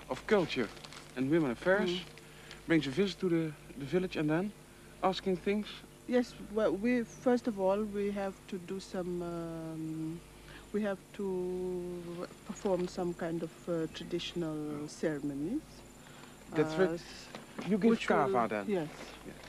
of 0.09 0.17
culture 0.27 0.69
and 1.15 1.31
women 1.31 1.51
affairs, 1.51 1.89
Mm. 1.89 2.67
brings 2.67 2.87
a 2.87 2.89
visit 2.89 3.19
to 3.19 3.29
the, 3.29 3.43
the 3.79 3.85
village 3.85 4.15
and 4.19 4.29
then 4.29 4.51
asking 5.03 5.37
things. 5.37 5.67
Yes, 6.07 6.33
well, 6.55 6.71
we 6.83 7.03
first 7.03 7.47
of 7.47 7.55
all 7.59 7.79
we 7.97 8.11
have 8.11 8.33
to 8.51 8.55
do 8.71 8.79
some. 8.79 9.21
Um, 9.21 10.19
we 10.73 10.81
have 10.89 10.97
to 11.13 11.27
perform 12.47 12.87
some 12.87 13.13
kind 13.13 13.39
of 13.47 13.51
uh, 13.67 13.73
traditional 13.97 14.87
ceremonies. 14.87 15.61
That's 16.55 16.75
uh, 16.75 16.83
right. 16.83 17.01
You 17.65 17.77
give 17.77 17.89
which 17.91 18.07
kava 18.07 18.47
then 18.49 18.65
Yes, 18.67 18.87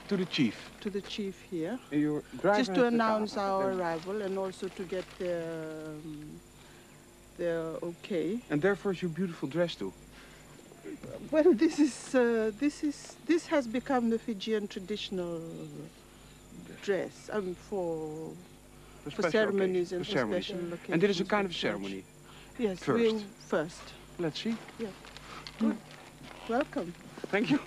to 0.09 0.17
the 0.17 0.25
chief. 0.27 0.57
to 0.81 0.91
the 0.91 1.01
chief 1.03 1.37
here, 1.51 1.79
driver 2.41 2.59
just 2.59 2.75
to 2.75 2.85
announce 2.87 3.35
kava. 3.35 3.47
our 3.53 3.71
Then- 3.71 3.81
arrival 3.81 4.23
and 4.23 4.39
also 4.39 4.69
to 4.69 4.83
get 4.85 5.05
the, 5.19 5.35
um, 5.87 6.41
their 7.37 7.61
okay. 7.91 8.41
And 8.51 8.61
therefore 8.63 8.93
is 8.93 9.03
your 9.03 9.11
beautiful 9.11 9.49
dress 9.49 9.75
too. 9.77 9.93
Well, 11.31 11.53
this 11.53 11.79
is 11.79 12.15
uh, 12.15 12.51
this 12.59 12.83
is 12.83 13.17
this 13.27 13.47
has 13.49 13.67
become 13.67 14.09
the 14.11 14.19
Fijian 14.19 14.67
traditional 14.69 15.41
dress. 16.83 17.29
Mean, 17.35 17.55
for 17.69 18.33
For 19.05 19.11
for 19.23 19.31
ceremonies 19.31 19.93
occasions, 19.93 19.93
and 19.93 20.07
for 20.07 20.11
for 20.11 20.17
ceremonies. 20.19 20.45
special 20.47 20.73
occasions. 20.73 20.93
And 20.93 21.03
this 21.03 21.11
is 21.11 21.21
a 21.21 21.25
kind 21.25 21.47
of 21.47 21.55
ceremony. 21.55 22.05
Yes, 22.59 22.79
first. 22.83 22.99
we'll 22.99 23.23
first. 23.53 23.83
Let's 24.19 24.41
see. 24.43 24.57
Welcome. 26.49 26.95
Thank 27.27 27.51
you. 27.51 27.59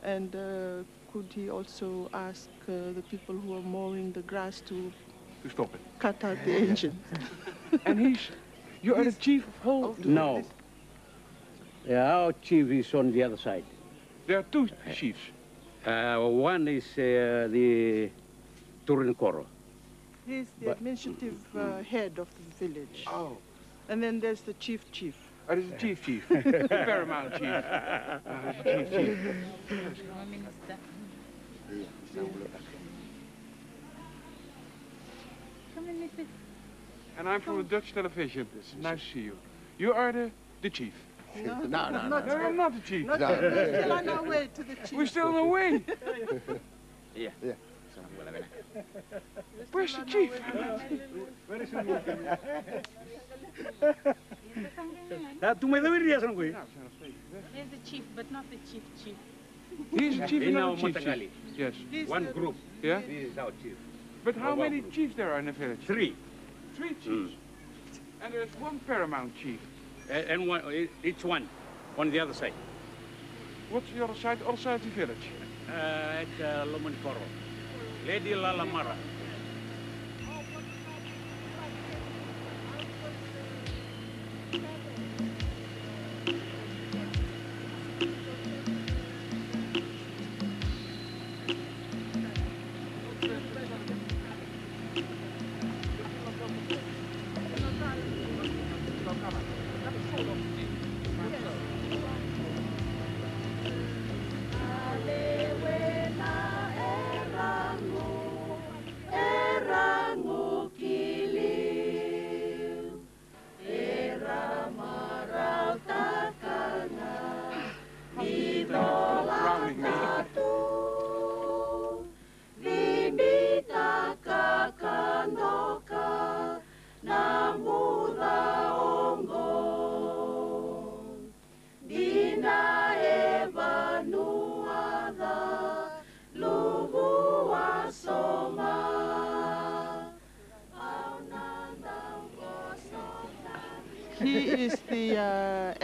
and 0.03 0.35
uh, 0.35 0.85
could 1.13 1.33
he 1.33 1.49
also 1.51 2.09
ask 2.13 2.51
uh, 2.69 2.93
the 2.93 3.03
people 3.03 3.35
who 3.37 3.55
are 3.55 3.63
mowing 3.63 4.13
the 4.13 4.23
grass 4.23 4.61
to 4.63 4.93
To 5.43 5.49
stop 5.51 5.75
it. 5.75 5.81
cut 5.99 6.25
out 6.25 6.43
the 6.45 6.57
engine? 6.57 6.99
And 7.85 7.99
he's, 8.01 8.31
you 8.83 8.95
are 8.95 9.05
the 9.05 9.13
chief 9.13 9.47
of 9.49 9.57
whole. 9.63 9.95
No. 10.05 10.45
Yeah, 11.87 12.15
our 12.17 12.33
chief 12.43 12.71
is 12.71 12.93
on 12.95 13.13
the 13.13 13.23
other 13.23 13.37
side. 13.37 13.65
There 14.27 14.39
are 14.39 14.43
two 14.45 14.69
chiefs. 14.95 15.21
Uh, 15.87 16.19
one 16.21 16.69
is 16.69 16.85
uh, 16.99 17.49
the 17.51 18.11
Turinkoro. 18.87 19.47
He's 20.27 20.47
the 20.61 20.67
But- 20.67 20.77
administrative 20.79 21.39
uh, 21.57 21.83
head 21.83 22.19
of 22.19 22.29
the 22.35 22.67
village. 22.67 23.05
Oh, 23.07 23.39
And 23.89 24.03
then 24.03 24.21
there's 24.21 24.43
the 24.43 24.53
chief 24.55 24.91
chief. 24.93 25.15
oh 25.49 25.55
dat 25.55 25.65
is 25.65 25.71
de 25.71 25.77
chief 25.79 26.05
chief. 26.05 26.29
De 26.29 26.69
paramount 26.69 27.33
chief. 27.33 27.49
Dat 27.49 28.67
is 28.67 28.91
de 28.91 28.99
chief 28.99 29.19
chief. 29.69 30.09
And 37.19 37.29
I'm 37.29 37.41
from 37.41 37.59
the 37.59 37.65
Dutch 37.65 37.93
television. 37.93 38.47
Nice 38.81 39.01
to 39.01 39.07
see 39.13 39.21
you. 39.21 39.37
You 39.79 39.93
are 39.93 40.13
the, 40.13 40.31
the 40.63 40.71
chief. 40.71 40.93
No, 41.37 41.43
No, 41.43 41.61
no, 41.61 41.69
not 41.69 42.27
no, 42.27 42.37
No, 42.37 42.45
I'm 42.47 42.57
not 42.57 42.75
the 42.75 42.81
chief. 42.81 43.07
Not 43.07 43.21
No. 43.21 43.29
we're 43.29 43.67
still 43.77 43.93
on 43.93 44.09
our 44.09 44.23
way 44.25 44.49
to 44.55 44.63
the 44.65 44.75
chief. 44.75 44.93
We're 44.93 45.07
still 45.07 45.27
on 45.29 45.35
the 45.35 45.45
way. 45.45 45.83
Yeah. 47.15 47.31
Yeah. 47.43 47.53
Where's 49.73 49.97
the 49.97 50.05
chief? 50.05 50.31
Dah 55.41 55.55
tu 55.55 55.67
mai 55.67 55.81
dawir 55.81 56.03
dia 56.03 56.21
sang 56.21 56.35
koi. 56.35 56.55
There's 56.55 57.71
the 57.71 57.83
chief, 57.85 58.05
but 58.15 58.31
not 58.31 58.45
the 58.51 58.59
chief 58.71 58.83
chief. 59.03 59.17
He's 59.91 60.19
the 60.19 60.27
chief 60.27 60.43
and 60.43 60.51
In 60.51 60.55
not 60.55 60.63
our 60.63 60.77
the 60.77 60.83
chief 60.83 60.95
Montagali. 60.95 61.29
chief. 61.29 61.59
Yes. 61.59 61.75
He's 61.91 62.09
One 62.09 62.25
group. 62.33 62.57
Yeah? 62.83 63.01
This 63.01 63.33
is 63.33 63.39
our 63.39 63.51
chief. 63.63 63.77
But 64.25 64.37
how 64.37 64.55
well. 64.55 64.71
many 64.71 64.83
chiefs 64.91 65.15
there 65.17 65.33
are 65.33 65.39
in 65.39 65.47
the 65.47 65.53
village? 65.53 65.81
Three. 65.87 66.15
Three 66.75 66.95
mm. 66.95 67.03
chiefs. 67.03 67.35
And 68.23 68.35
there's 68.35 68.51
one 68.59 68.79
paramount 68.87 69.35
chief. 69.37 69.61
And 70.11 70.49
one, 70.49 70.89
each 71.05 71.25
one 71.25 71.49
on 71.99 72.11
the 72.11 72.21
other 72.21 72.33
side. 72.33 72.55
What's 73.71 73.91
your 73.91 74.15
side? 74.15 74.39
Other 74.47 74.57
side 74.57 74.75
of 74.77 74.85
the 74.85 74.91
village. 74.91 75.29
Uh, 75.69 75.73
at 75.73 76.41
uh. 76.41 76.65
Lady 78.07 78.31
Lalamara. 78.31 78.97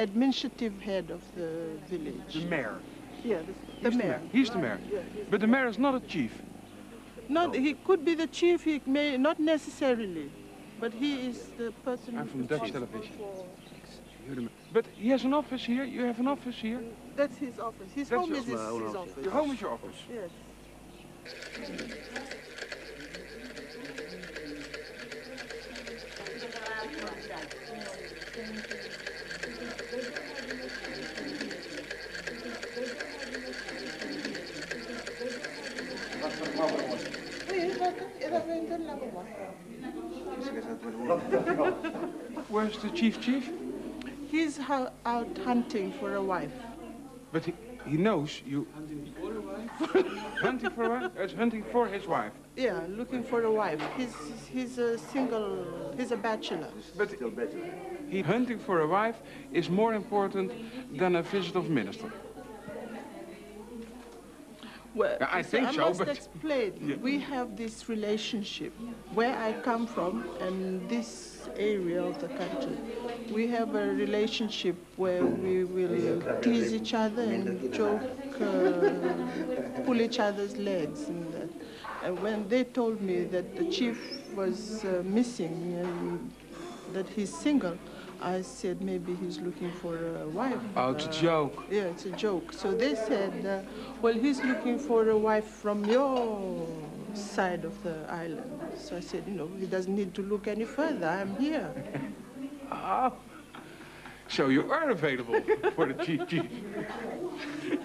Administrative 0.08 0.74
head 0.80 1.06
of 1.10 1.22
the 1.38 1.50
village. 1.92 2.32
The 2.34 2.44
mayor. 2.54 2.76
Yeah, 3.24 3.38
the, 3.48 3.54
the 3.82 3.90
He's 3.90 3.98
mayor. 4.02 4.20
He's 4.36 4.50
the 4.50 4.58
mayor. 4.58 4.78
Yeah, 4.92 5.00
he's 5.14 5.26
But 5.30 5.40
the 5.40 5.46
mayor 5.54 5.68
is 5.74 5.78
not 5.78 5.94
a 6.00 6.00
chief. 6.00 6.32
Not, 7.28 7.54
he 7.54 7.72
could 7.86 8.04
be 8.04 8.14
the 8.14 8.26
chief, 8.26 8.64
he 8.64 8.80
may, 8.84 9.16
not 9.16 9.40
necessarily, 9.40 10.30
but 10.78 10.92
he 10.92 11.10
is 11.28 11.36
the 11.56 11.70
person 11.88 12.10
I'm 12.18 12.24
who's 12.24 12.32
from 12.32 12.46
Dutch 12.52 12.70
television. 12.72 13.14
for- 13.16 13.46
You're 14.26 14.36
the 14.36 14.42
ma- 14.42 14.56
But 14.76 14.84
he 15.02 15.08
has 15.14 15.22
an 15.24 15.32
office 15.32 15.64
here. 15.64 15.84
You 15.84 16.02
have 16.10 16.20
an 16.20 16.28
office 16.28 16.56
here. 16.56 16.82
That's 17.16 17.36
his 17.38 17.58
office. 17.58 17.90
His 17.94 18.08
That's 18.10 18.20
home 18.20 18.32
is 18.34 18.44
his, 18.44 18.60
his 18.60 18.94
office. 19.02 19.24
Your 19.24 19.32
home 19.38 19.50
is 19.54 19.60
your 19.62 19.72
office. 19.76 19.98
Yes. 20.18 20.30
Where's 42.48 42.78
the 42.78 42.90
chief 42.90 43.20
chief? 43.20 43.50
He's 44.30 44.58
out 45.06 45.38
hunting 45.44 45.92
for 45.92 46.14
a 46.14 46.22
wife. 46.22 46.52
But 47.32 47.44
he, 47.44 47.54
he 47.86 47.96
knows 47.96 48.42
you. 48.46 48.66
hunting 48.74 49.12
for 49.20 49.34
a 49.36 49.40
wife? 49.40 49.70
hunting 50.40 50.70
for 50.70 50.96
a 50.96 51.10
It's 51.16 51.34
hunting 51.34 51.64
for 51.72 51.86
his 51.86 52.06
wife. 52.06 52.32
Yeah, 52.56 52.80
looking 52.88 53.24
for 53.24 53.42
a 53.42 53.50
wife. 53.50 53.80
He's 53.96 54.14
he's 54.52 54.78
a 54.78 54.98
single. 54.98 55.94
He's 55.96 56.12
a 56.12 56.16
bachelor. 56.16 56.68
But 56.96 57.10
he 58.08 58.22
hunting 58.22 58.58
for 58.58 58.80
a 58.80 58.86
wife 58.86 59.16
is 59.52 59.68
more 59.68 59.94
important 59.94 60.52
than 60.96 61.16
a 61.16 61.22
visit 61.22 61.56
of 61.56 61.70
minister. 61.70 62.12
Well, 64.94 65.18
I 65.20 65.42
think 65.42 65.66
I 65.68 65.72
so, 65.72 65.88
must 65.88 65.98
but- 65.98 66.08
explain. 66.08 66.72
Yeah. 66.80 66.96
We 66.96 67.18
have 67.20 67.56
this 67.56 67.88
relationship 67.88 68.72
where 69.12 69.36
I 69.36 69.52
come 69.54 69.86
from 69.86 70.24
and 70.40 70.88
this 70.88 71.48
area 71.56 72.02
of 72.02 72.20
the 72.20 72.28
country. 72.28 72.76
We 73.32 73.48
have 73.48 73.74
a 73.74 73.86
relationship 73.92 74.76
where 74.96 75.24
we 75.24 75.64
will 75.64 76.40
tease 76.42 76.72
each 76.72 76.94
other 76.94 77.22
and 77.22 77.72
joke, 77.72 78.02
uh, 78.40 79.82
pull 79.84 80.00
each 80.00 80.18
other's 80.20 80.56
legs. 80.56 81.08
And, 81.08 81.32
that. 81.34 81.48
and 82.04 82.22
when 82.22 82.48
they 82.48 82.64
told 82.64 83.00
me 83.00 83.24
that 83.24 83.56
the 83.56 83.64
chief 83.70 83.98
was 84.36 84.84
uh, 84.84 85.02
missing 85.04 85.74
and 85.82 86.30
that 86.92 87.08
he's 87.08 87.34
single, 87.34 87.76
I 88.24 88.40
said 88.40 88.80
maybe 88.80 89.14
he's 89.14 89.38
looking 89.38 89.70
for 89.82 89.96
a 90.22 90.26
wife. 90.28 90.56
Oh, 90.76 90.92
it's 90.92 91.04
a 91.04 91.08
Uh, 91.08 91.12
joke. 91.12 91.64
yeah, 91.70 91.92
it's 91.92 92.06
a 92.06 92.10
joke. 92.10 92.52
So 92.54 92.72
they 92.72 92.94
said, 92.94 93.44
uh, 93.44 93.60
well, 94.00 94.14
he's 94.14 94.40
looking 94.42 94.78
for 94.78 95.10
a 95.10 95.18
wife 95.18 95.44
from 95.44 95.84
your 95.84 96.66
side 97.12 97.64
of 97.66 97.74
the 97.82 97.96
island. 98.08 98.50
So 98.78 98.96
I 98.96 99.00
said, 99.00 99.24
you 99.26 99.34
know, 99.34 99.48
he 99.60 99.66
doesn't 99.66 99.94
need 99.94 100.14
to 100.14 100.22
look 100.22 100.48
any 100.48 100.64
further. 100.64 101.06
I'm 101.06 101.36
here. 101.36 101.68
Ah. 102.72 103.12
So 104.26 104.48
you 104.48 104.72
are 104.72 104.88
available 104.90 105.40
for 105.76 105.84
the 105.92 106.02
chief 106.04 106.24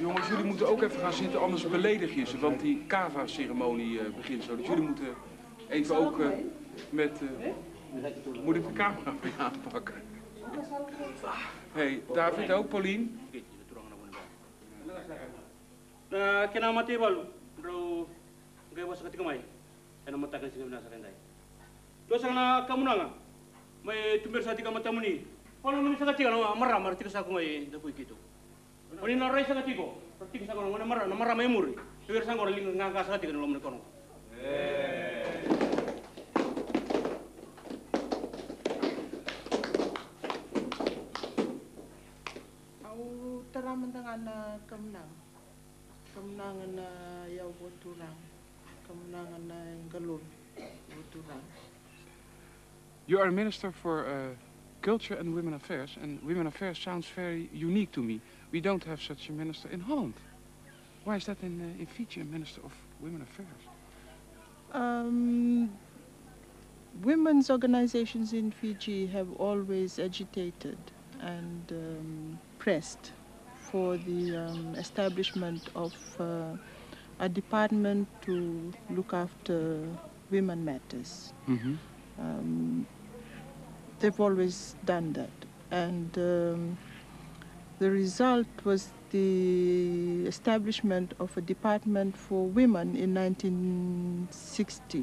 Jongens, 0.00 0.28
jullie 0.28 0.44
moeten 0.44 0.68
ook 0.68 0.82
even 0.82 1.00
gaan 1.00 1.12
zitten, 1.12 1.40
anders 1.40 1.68
beledig 1.68 2.14
je 2.14 2.26
ze. 2.26 2.38
Want 2.38 2.60
die 2.60 2.84
kava-ceremonie 2.86 4.00
eh, 4.00 4.04
begint 4.16 4.42
zo. 4.44 4.56
Dus 4.56 4.66
jullie 4.66 4.82
moeten 4.82 5.14
even 5.68 5.96
ook 5.96 6.20
eh, 6.20 6.28
met... 6.90 7.20
Eh, 7.42 8.42
moet 8.44 8.56
ik 8.56 8.66
de 8.66 8.72
camera 8.72 9.14
weer 9.20 9.32
aanpakken? 9.38 9.94
Ah, 11.24 11.36
hey, 11.72 12.02
David 12.12 12.52
ook, 12.52 12.68
Paulien? 12.68 13.20
kinamatiwal, 16.52 17.24
bro, 17.60 18.08
gawa 18.74 18.94
sa 18.94 19.02
katikamay, 19.02 19.40
ano 20.04 20.18
matagal 20.18 20.50
ik 20.50 20.66
nasa 20.66 20.90
kanday. 20.90 21.14
Dosa 22.08 22.32
na 22.32 22.64
kamunanga, 22.66 23.14
may 23.82 24.18
tumir 24.22 24.42
sa 24.42 24.54
tika 24.54 24.70
matamuni, 24.70 25.22
walang 25.62 25.82
naman 25.86 25.98
sa 25.98 26.10
katikamay, 26.10 26.58
maramar 26.58 26.96
tika 26.96 27.10
sa 27.10 27.22
ik 27.22 27.70
dapoy 27.70 27.92
kito. 27.92 28.29
Oni 28.98 29.14
na 29.14 29.30
rai 29.30 29.44
sa 29.46 29.62
tiko 29.62 29.94
tika 30.32 30.46
sa 30.46 30.54
ko 30.58 30.66
na 30.66 30.84
marra 30.84 31.06
na 31.06 31.14
marra 31.14 31.34
mai 31.34 31.46
muri 31.46 31.74
tumber 32.06 32.24
sang 32.26 32.36
ko 32.38 32.44
ling 32.44 32.74
nganga 32.74 33.06
sa 33.06 33.18
tika 33.18 33.32
no 33.32 33.40
lomne 33.46 33.62
kono 33.62 33.78
eh. 34.34 35.30
Au 42.84 43.42
taraman 43.54 43.92
dengan 43.94 44.18
na 44.26 44.36
eh, 44.54 44.60
kemenang. 44.66 45.12
Kemenangan 46.10 46.70
na 46.74 46.88
eh, 47.30 47.38
yau 47.38 47.54
boturang. 47.56 48.18
Kemenangan 48.86 49.42
na 49.46 49.58
galun 49.92 50.22
boturang. 50.90 51.44
You 53.06 53.18
are 53.18 53.26
a 53.26 53.32
minister 53.32 53.72
for 53.72 54.06
uh, 54.06 54.34
culture 54.82 55.14
and 55.14 55.34
women 55.34 55.54
affairs, 55.54 55.96
and 56.00 56.22
women 56.22 56.46
affairs 56.46 56.78
sounds 56.78 57.06
very 57.08 57.48
unique 57.52 57.90
to 57.92 58.02
me. 58.02 58.20
We 58.52 58.60
don't 58.60 58.84
have 58.84 59.00
such 59.00 59.28
a 59.28 59.32
minister 59.32 59.68
in 59.68 59.80
Holland. 59.80 60.14
Why 61.04 61.16
is 61.16 61.26
that 61.26 61.42
in, 61.42 61.60
uh, 61.60 61.80
in 61.80 61.86
Fiji, 61.86 62.20
a 62.20 62.24
minister 62.24 62.60
of 62.64 62.72
women 63.00 63.22
affairs? 63.22 63.48
Um, 64.72 65.70
women's 67.02 67.50
organizations 67.50 68.32
in 68.32 68.50
Fiji 68.50 69.06
have 69.06 69.28
always 69.38 69.98
agitated 69.98 70.78
and 71.20 71.72
um, 71.72 72.38
pressed 72.58 73.12
for 73.70 73.96
the 73.96 74.36
um, 74.36 74.74
establishment 74.74 75.68
of 75.74 75.94
uh, 76.18 76.56
a 77.20 77.28
department 77.28 78.08
to 78.22 78.72
look 78.90 79.12
after 79.12 79.86
women 80.30 80.64
matters. 80.64 81.32
Mm-hmm. 81.48 81.74
Um, 82.18 82.86
they've 83.98 84.20
always 84.20 84.76
done 84.84 85.12
that. 85.12 85.30
And 85.70 86.16
um, 86.18 86.78
the 87.80 87.90
result 87.90 88.46
was 88.64 88.82
the 89.10 90.24
establishment 90.26 91.14
of 91.18 91.36
a 91.36 91.40
department 91.40 92.16
for 92.16 92.46
women 92.46 92.94
in 92.94 93.14
1960. 93.14 94.98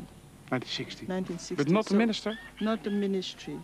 1960. 0.50 1.08
1960. 1.08 1.56
But 1.56 1.70
not 1.70 1.86
a 1.88 1.90
So- 1.90 1.98
minister? 1.98 2.32
Not 2.62 2.88
a 2.88 2.90
ministry. 2.92 3.58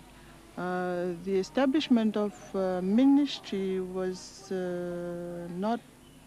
Uh, 0.58 1.14
the 1.24 1.36
establishment 1.46 2.18
of 2.18 2.34
uh, 2.56 2.82
ministry 2.82 3.80
was 3.80 4.52
uh, 4.52 5.48
not 5.66 5.80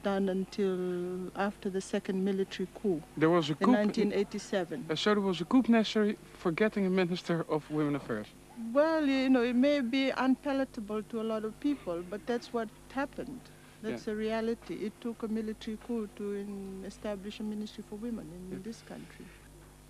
done 0.02 0.28
until 0.28 1.30
after 1.48 1.68
the 1.76 1.80
second 1.80 2.24
military 2.24 2.68
coup 2.80 3.02
There 3.16 3.30
was 3.30 3.50
a 3.50 3.54
coup 3.54 3.70
in 3.70 3.90
coup. 3.90 4.02
1987. 4.12 4.86
Uh, 4.88 4.94
so 4.94 5.14
there 5.14 5.20
was 5.20 5.40
a 5.40 5.44
coup 5.44 5.62
necessary 5.68 6.16
for 6.40 6.50
getting 6.52 6.86
a 6.86 6.90
minister 7.02 7.44
of 7.48 7.68
women 7.70 7.94
affairs. 7.96 8.28
Well, 8.72 9.04
you 9.06 9.28
know, 9.28 9.42
it 9.42 9.54
may 9.54 9.80
be 9.80 10.10
unpalatable 10.10 11.02
to 11.04 11.20
a 11.20 11.24
lot 11.24 11.44
of 11.44 11.58
people, 11.60 12.02
but 12.08 12.26
that's 12.26 12.52
what 12.52 12.68
happened. 12.92 13.40
That's 13.82 14.06
Yeah. 14.06 14.14
a 14.14 14.16
reality. 14.16 14.74
It 14.86 14.92
took 15.00 15.22
a 15.22 15.28
military 15.28 15.76
coup 15.86 16.08
to 16.16 16.32
in, 16.34 16.82
establish 16.86 17.38
a 17.40 17.42
ministry 17.42 17.84
for 17.88 17.96
women 17.96 18.26
in 18.50 18.62
this 18.62 18.82
country. 18.88 19.26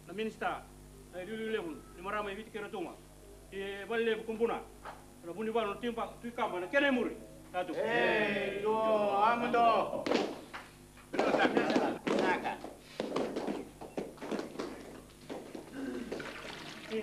Na 0.08 0.12
minista, 0.12 0.62
ay 1.14 1.24
lulu 1.26 1.50
lehun, 1.52 1.76
ni 1.96 2.02
marama 2.02 2.34
viti 2.34 2.50
kera 2.50 2.68
tuma. 2.68 2.90
Bali 3.88 4.04
lebu 4.04 4.24
kumpuna. 4.26 4.60
Na 5.24 5.32
buni 5.32 5.52
balo 5.52 5.74
timpa 5.80 6.08
tu 6.20 6.30
kama 6.32 6.60
na 6.60 6.66
kene 6.66 6.90
muri. 6.90 7.16
Tatu. 7.52 7.72
Do 8.62 8.74
amdo. 9.30 10.04
Thank 16.88 17.02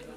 you. 0.00 0.15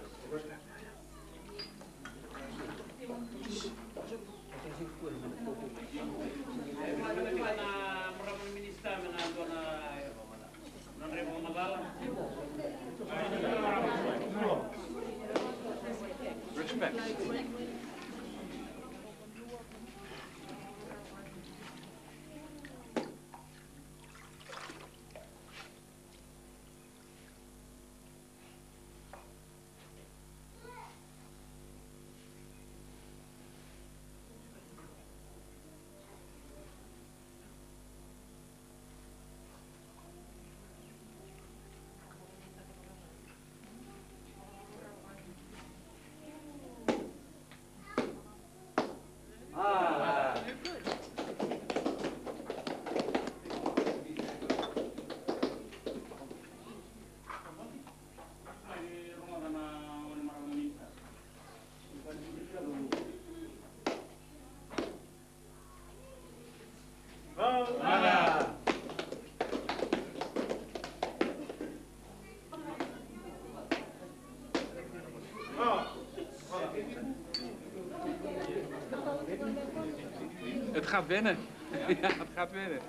Gaat 80.89 81.07
wennen. 81.07 81.37
ja, 82.01 82.07
het 82.07 82.27
gaat 82.35 82.51
wennen. 82.51 82.79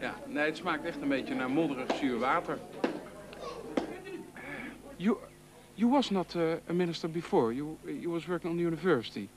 Ja, 0.00 0.14
nee, 0.26 0.44
het 0.44 0.56
smaakt 0.56 0.84
echt 0.84 1.02
een 1.02 1.08
beetje 1.08 1.34
naar 1.34 1.50
modderig 1.50 1.96
zuur 1.96 2.18
water. 2.18 2.58
You, 4.96 5.16
you 5.74 5.90
was 5.90 6.10
not 6.10 6.34
uh, 6.34 6.52
a 6.68 6.72
minister 6.72 7.10
before. 7.10 7.54
You, 7.54 7.76
you 7.84 8.10
was 8.10 8.26
working 8.26 8.50
on 8.50 8.56
the 8.56 8.64
university. 8.64 9.28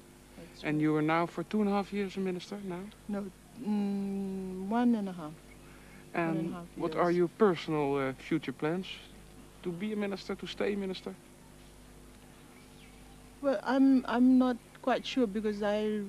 And 0.63 0.79
you 0.81 0.95
are 0.95 1.01
now 1.01 1.27
for 1.27 1.43
two 1.47 1.59
and 1.59 1.69
a 1.69 1.71
half 1.71 1.91
years 1.91 2.15
a 2.17 2.19
minister 2.19 2.57
now? 2.63 2.79
No, 3.07 3.23
mm, 3.61 4.69
one 4.69 4.95
and 4.95 5.09
a 5.09 5.11
half. 5.11 5.31
One 6.13 6.23
and 6.27 6.35
a 6.37 6.39
And 6.39 6.53
half 6.53 6.65
what 6.75 6.95
are 6.95 7.11
your 7.11 7.29
personal 7.37 7.97
uh, 7.97 8.13
future 8.17 8.53
plans? 8.53 8.87
To 9.63 9.71
be 9.71 9.93
a 9.93 9.95
minister, 9.95 10.35
to 10.35 10.47
stay 10.47 10.73
a 10.73 10.77
minister? 10.77 11.13
Well, 13.41 13.59
I'm 13.63 14.05
I'm 14.05 14.37
not 14.37 14.57
quite 14.81 15.05
sure 15.05 15.27
because 15.27 15.61
I 15.63 16.01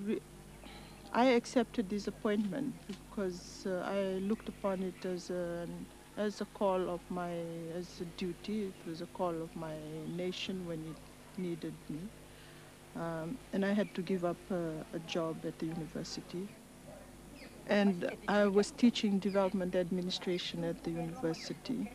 I 1.15 1.27
accepted 1.27 1.89
this 1.89 2.09
appointment 2.09 2.75
because 2.89 3.67
uh, 3.67 3.87
I 3.87 4.19
looked 4.19 4.49
upon 4.49 4.83
it 4.83 5.07
as 5.07 5.31
a 5.31 5.69
as 6.17 6.41
a 6.41 6.45
call 6.47 6.91
of 6.91 7.01
my 7.09 7.31
as 7.79 8.01
a 8.01 8.05
duty. 8.17 8.65
It 8.67 8.89
was 8.89 9.01
a 9.01 9.07
call 9.07 9.31
of 9.31 9.55
my 9.55 9.77
nation 10.17 10.67
when 10.67 10.81
it 10.81 11.41
needed 11.41 11.75
me, 11.89 12.01
um, 12.97 13.39
and 13.53 13.65
I 13.65 13.73
had 13.73 13.95
to 13.95 14.03
give 14.03 14.25
up 14.25 14.37
uh, 14.51 14.57
a 14.93 14.99
job 15.07 15.37
at 15.47 15.57
the 15.61 15.67
university. 15.67 16.49
And 17.69 18.11
I 18.27 18.47
was 18.47 18.73
teaching 18.73 19.21
development 19.21 19.77
administration 19.77 20.65
at 20.65 20.83
the 20.83 20.91
university. 20.91 21.91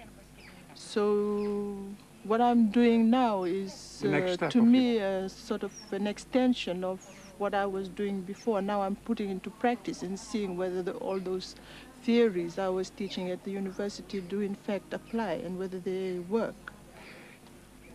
So 0.76 1.78
what 2.24 2.40
I'm 2.40 2.72
doing 2.72 3.10
now 3.10 3.44
is 3.44 4.04
uh, 4.06 4.38
to 4.50 4.62
me 4.62 4.98
a 5.00 5.28
sort 5.28 5.64
of 5.64 5.74
an 5.92 6.08
extension 6.08 6.84
of 6.84 7.02
what 7.40 7.54
I 7.54 7.66
was 7.66 7.88
doing 7.88 8.22
before. 8.22 8.62
Now 8.62 8.82
I'm 8.82 8.96
putting 8.96 9.30
into 9.30 9.50
practice 9.50 10.04
and 10.04 10.20
seeing 10.20 10.58
whether 10.58 10.84
the, 10.84 10.94
all 10.94 11.20
those 11.20 11.56
theories 12.04 12.60
I 12.60 12.70
was 12.70 12.90
teaching 12.90 13.32
at 13.32 13.44
the 13.44 13.52
university 13.52 14.22
do 14.22 14.42
in 14.42 14.56
fact 14.56 14.94
apply 14.94 15.34
and 15.46 15.58
whether 15.58 15.80
they 15.80 16.20
work. 16.20 16.56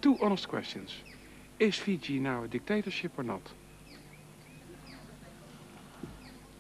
Two 0.01 0.18
honest 0.20 0.49
questions. 0.49 0.90
Is 1.59 1.76
Fiji 1.76 2.18
now 2.18 2.45
a 2.45 2.49
dictatorship 2.49 3.12
or 3.18 3.22
not? 3.22 3.42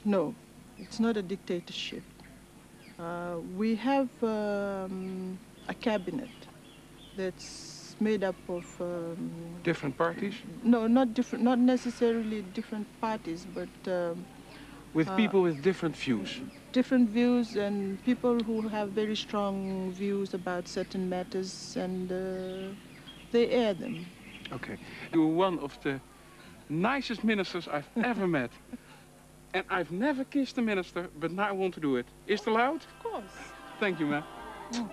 No, 0.04 0.34
it's 0.78 1.00
not 1.00 1.16
a 1.16 1.22
dictatorship. 1.22 2.02
Uh, 2.98 3.36
we 3.56 3.74
have 3.74 4.08
um, 4.22 5.38
a 5.68 5.74
cabinet 5.74 6.28
that's 7.16 7.73
made 8.00 8.24
up 8.24 8.36
of 8.48 8.64
um, 8.80 9.30
Different 9.62 9.96
parties? 9.96 10.34
no, 10.62 10.86
not 10.86 11.14
different, 11.14 11.44
not 11.44 11.58
necessarily 11.58 12.42
different 12.54 12.86
parties, 13.00 13.46
but 13.54 13.92
um, 13.92 14.24
With 14.94 15.08
uh, 15.08 15.16
people 15.16 15.42
with 15.42 15.62
different 15.62 15.96
views? 15.96 16.40
different 16.72 17.08
views 17.08 17.54
and 17.56 18.02
people 18.04 18.40
who 18.40 18.68
have 18.68 18.90
very 18.90 19.14
strong 19.16 19.92
views 19.92 20.34
about 20.34 20.66
certain 20.68 21.08
matters, 21.08 21.76
and 21.76 22.10
uh, 22.10 22.74
they 23.30 23.48
air 23.48 23.74
them. 23.74 24.04
Okay. 24.52 24.76
You're 25.12 25.26
one 25.26 25.58
of 25.60 25.78
the 25.82 26.00
nicest 26.68 27.22
ministers 27.24 27.68
I've 27.68 27.88
ever 28.04 28.26
met. 28.26 28.50
And 29.54 29.64
I've 29.70 29.92
never 29.92 30.24
kissed 30.24 30.58
a 30.58 30.62
minister, 30.62 31.08
but 31.20 31.30
now 31.30 31.48
I 31.48 31.52
want 31.52 31.74
to 31.74 31.80
do 31.80 31.96
it. 31.96 32.06
Is 32.26 32.40
it 32.40 32.48
allowed? 32.48 32.82
Of 32.82 33.02
course. 33.02 33.34
Thank 33.78 34.00
you, 34.00 34.06
ma'am. 34.06 34.24
Mm. 34.72 34.90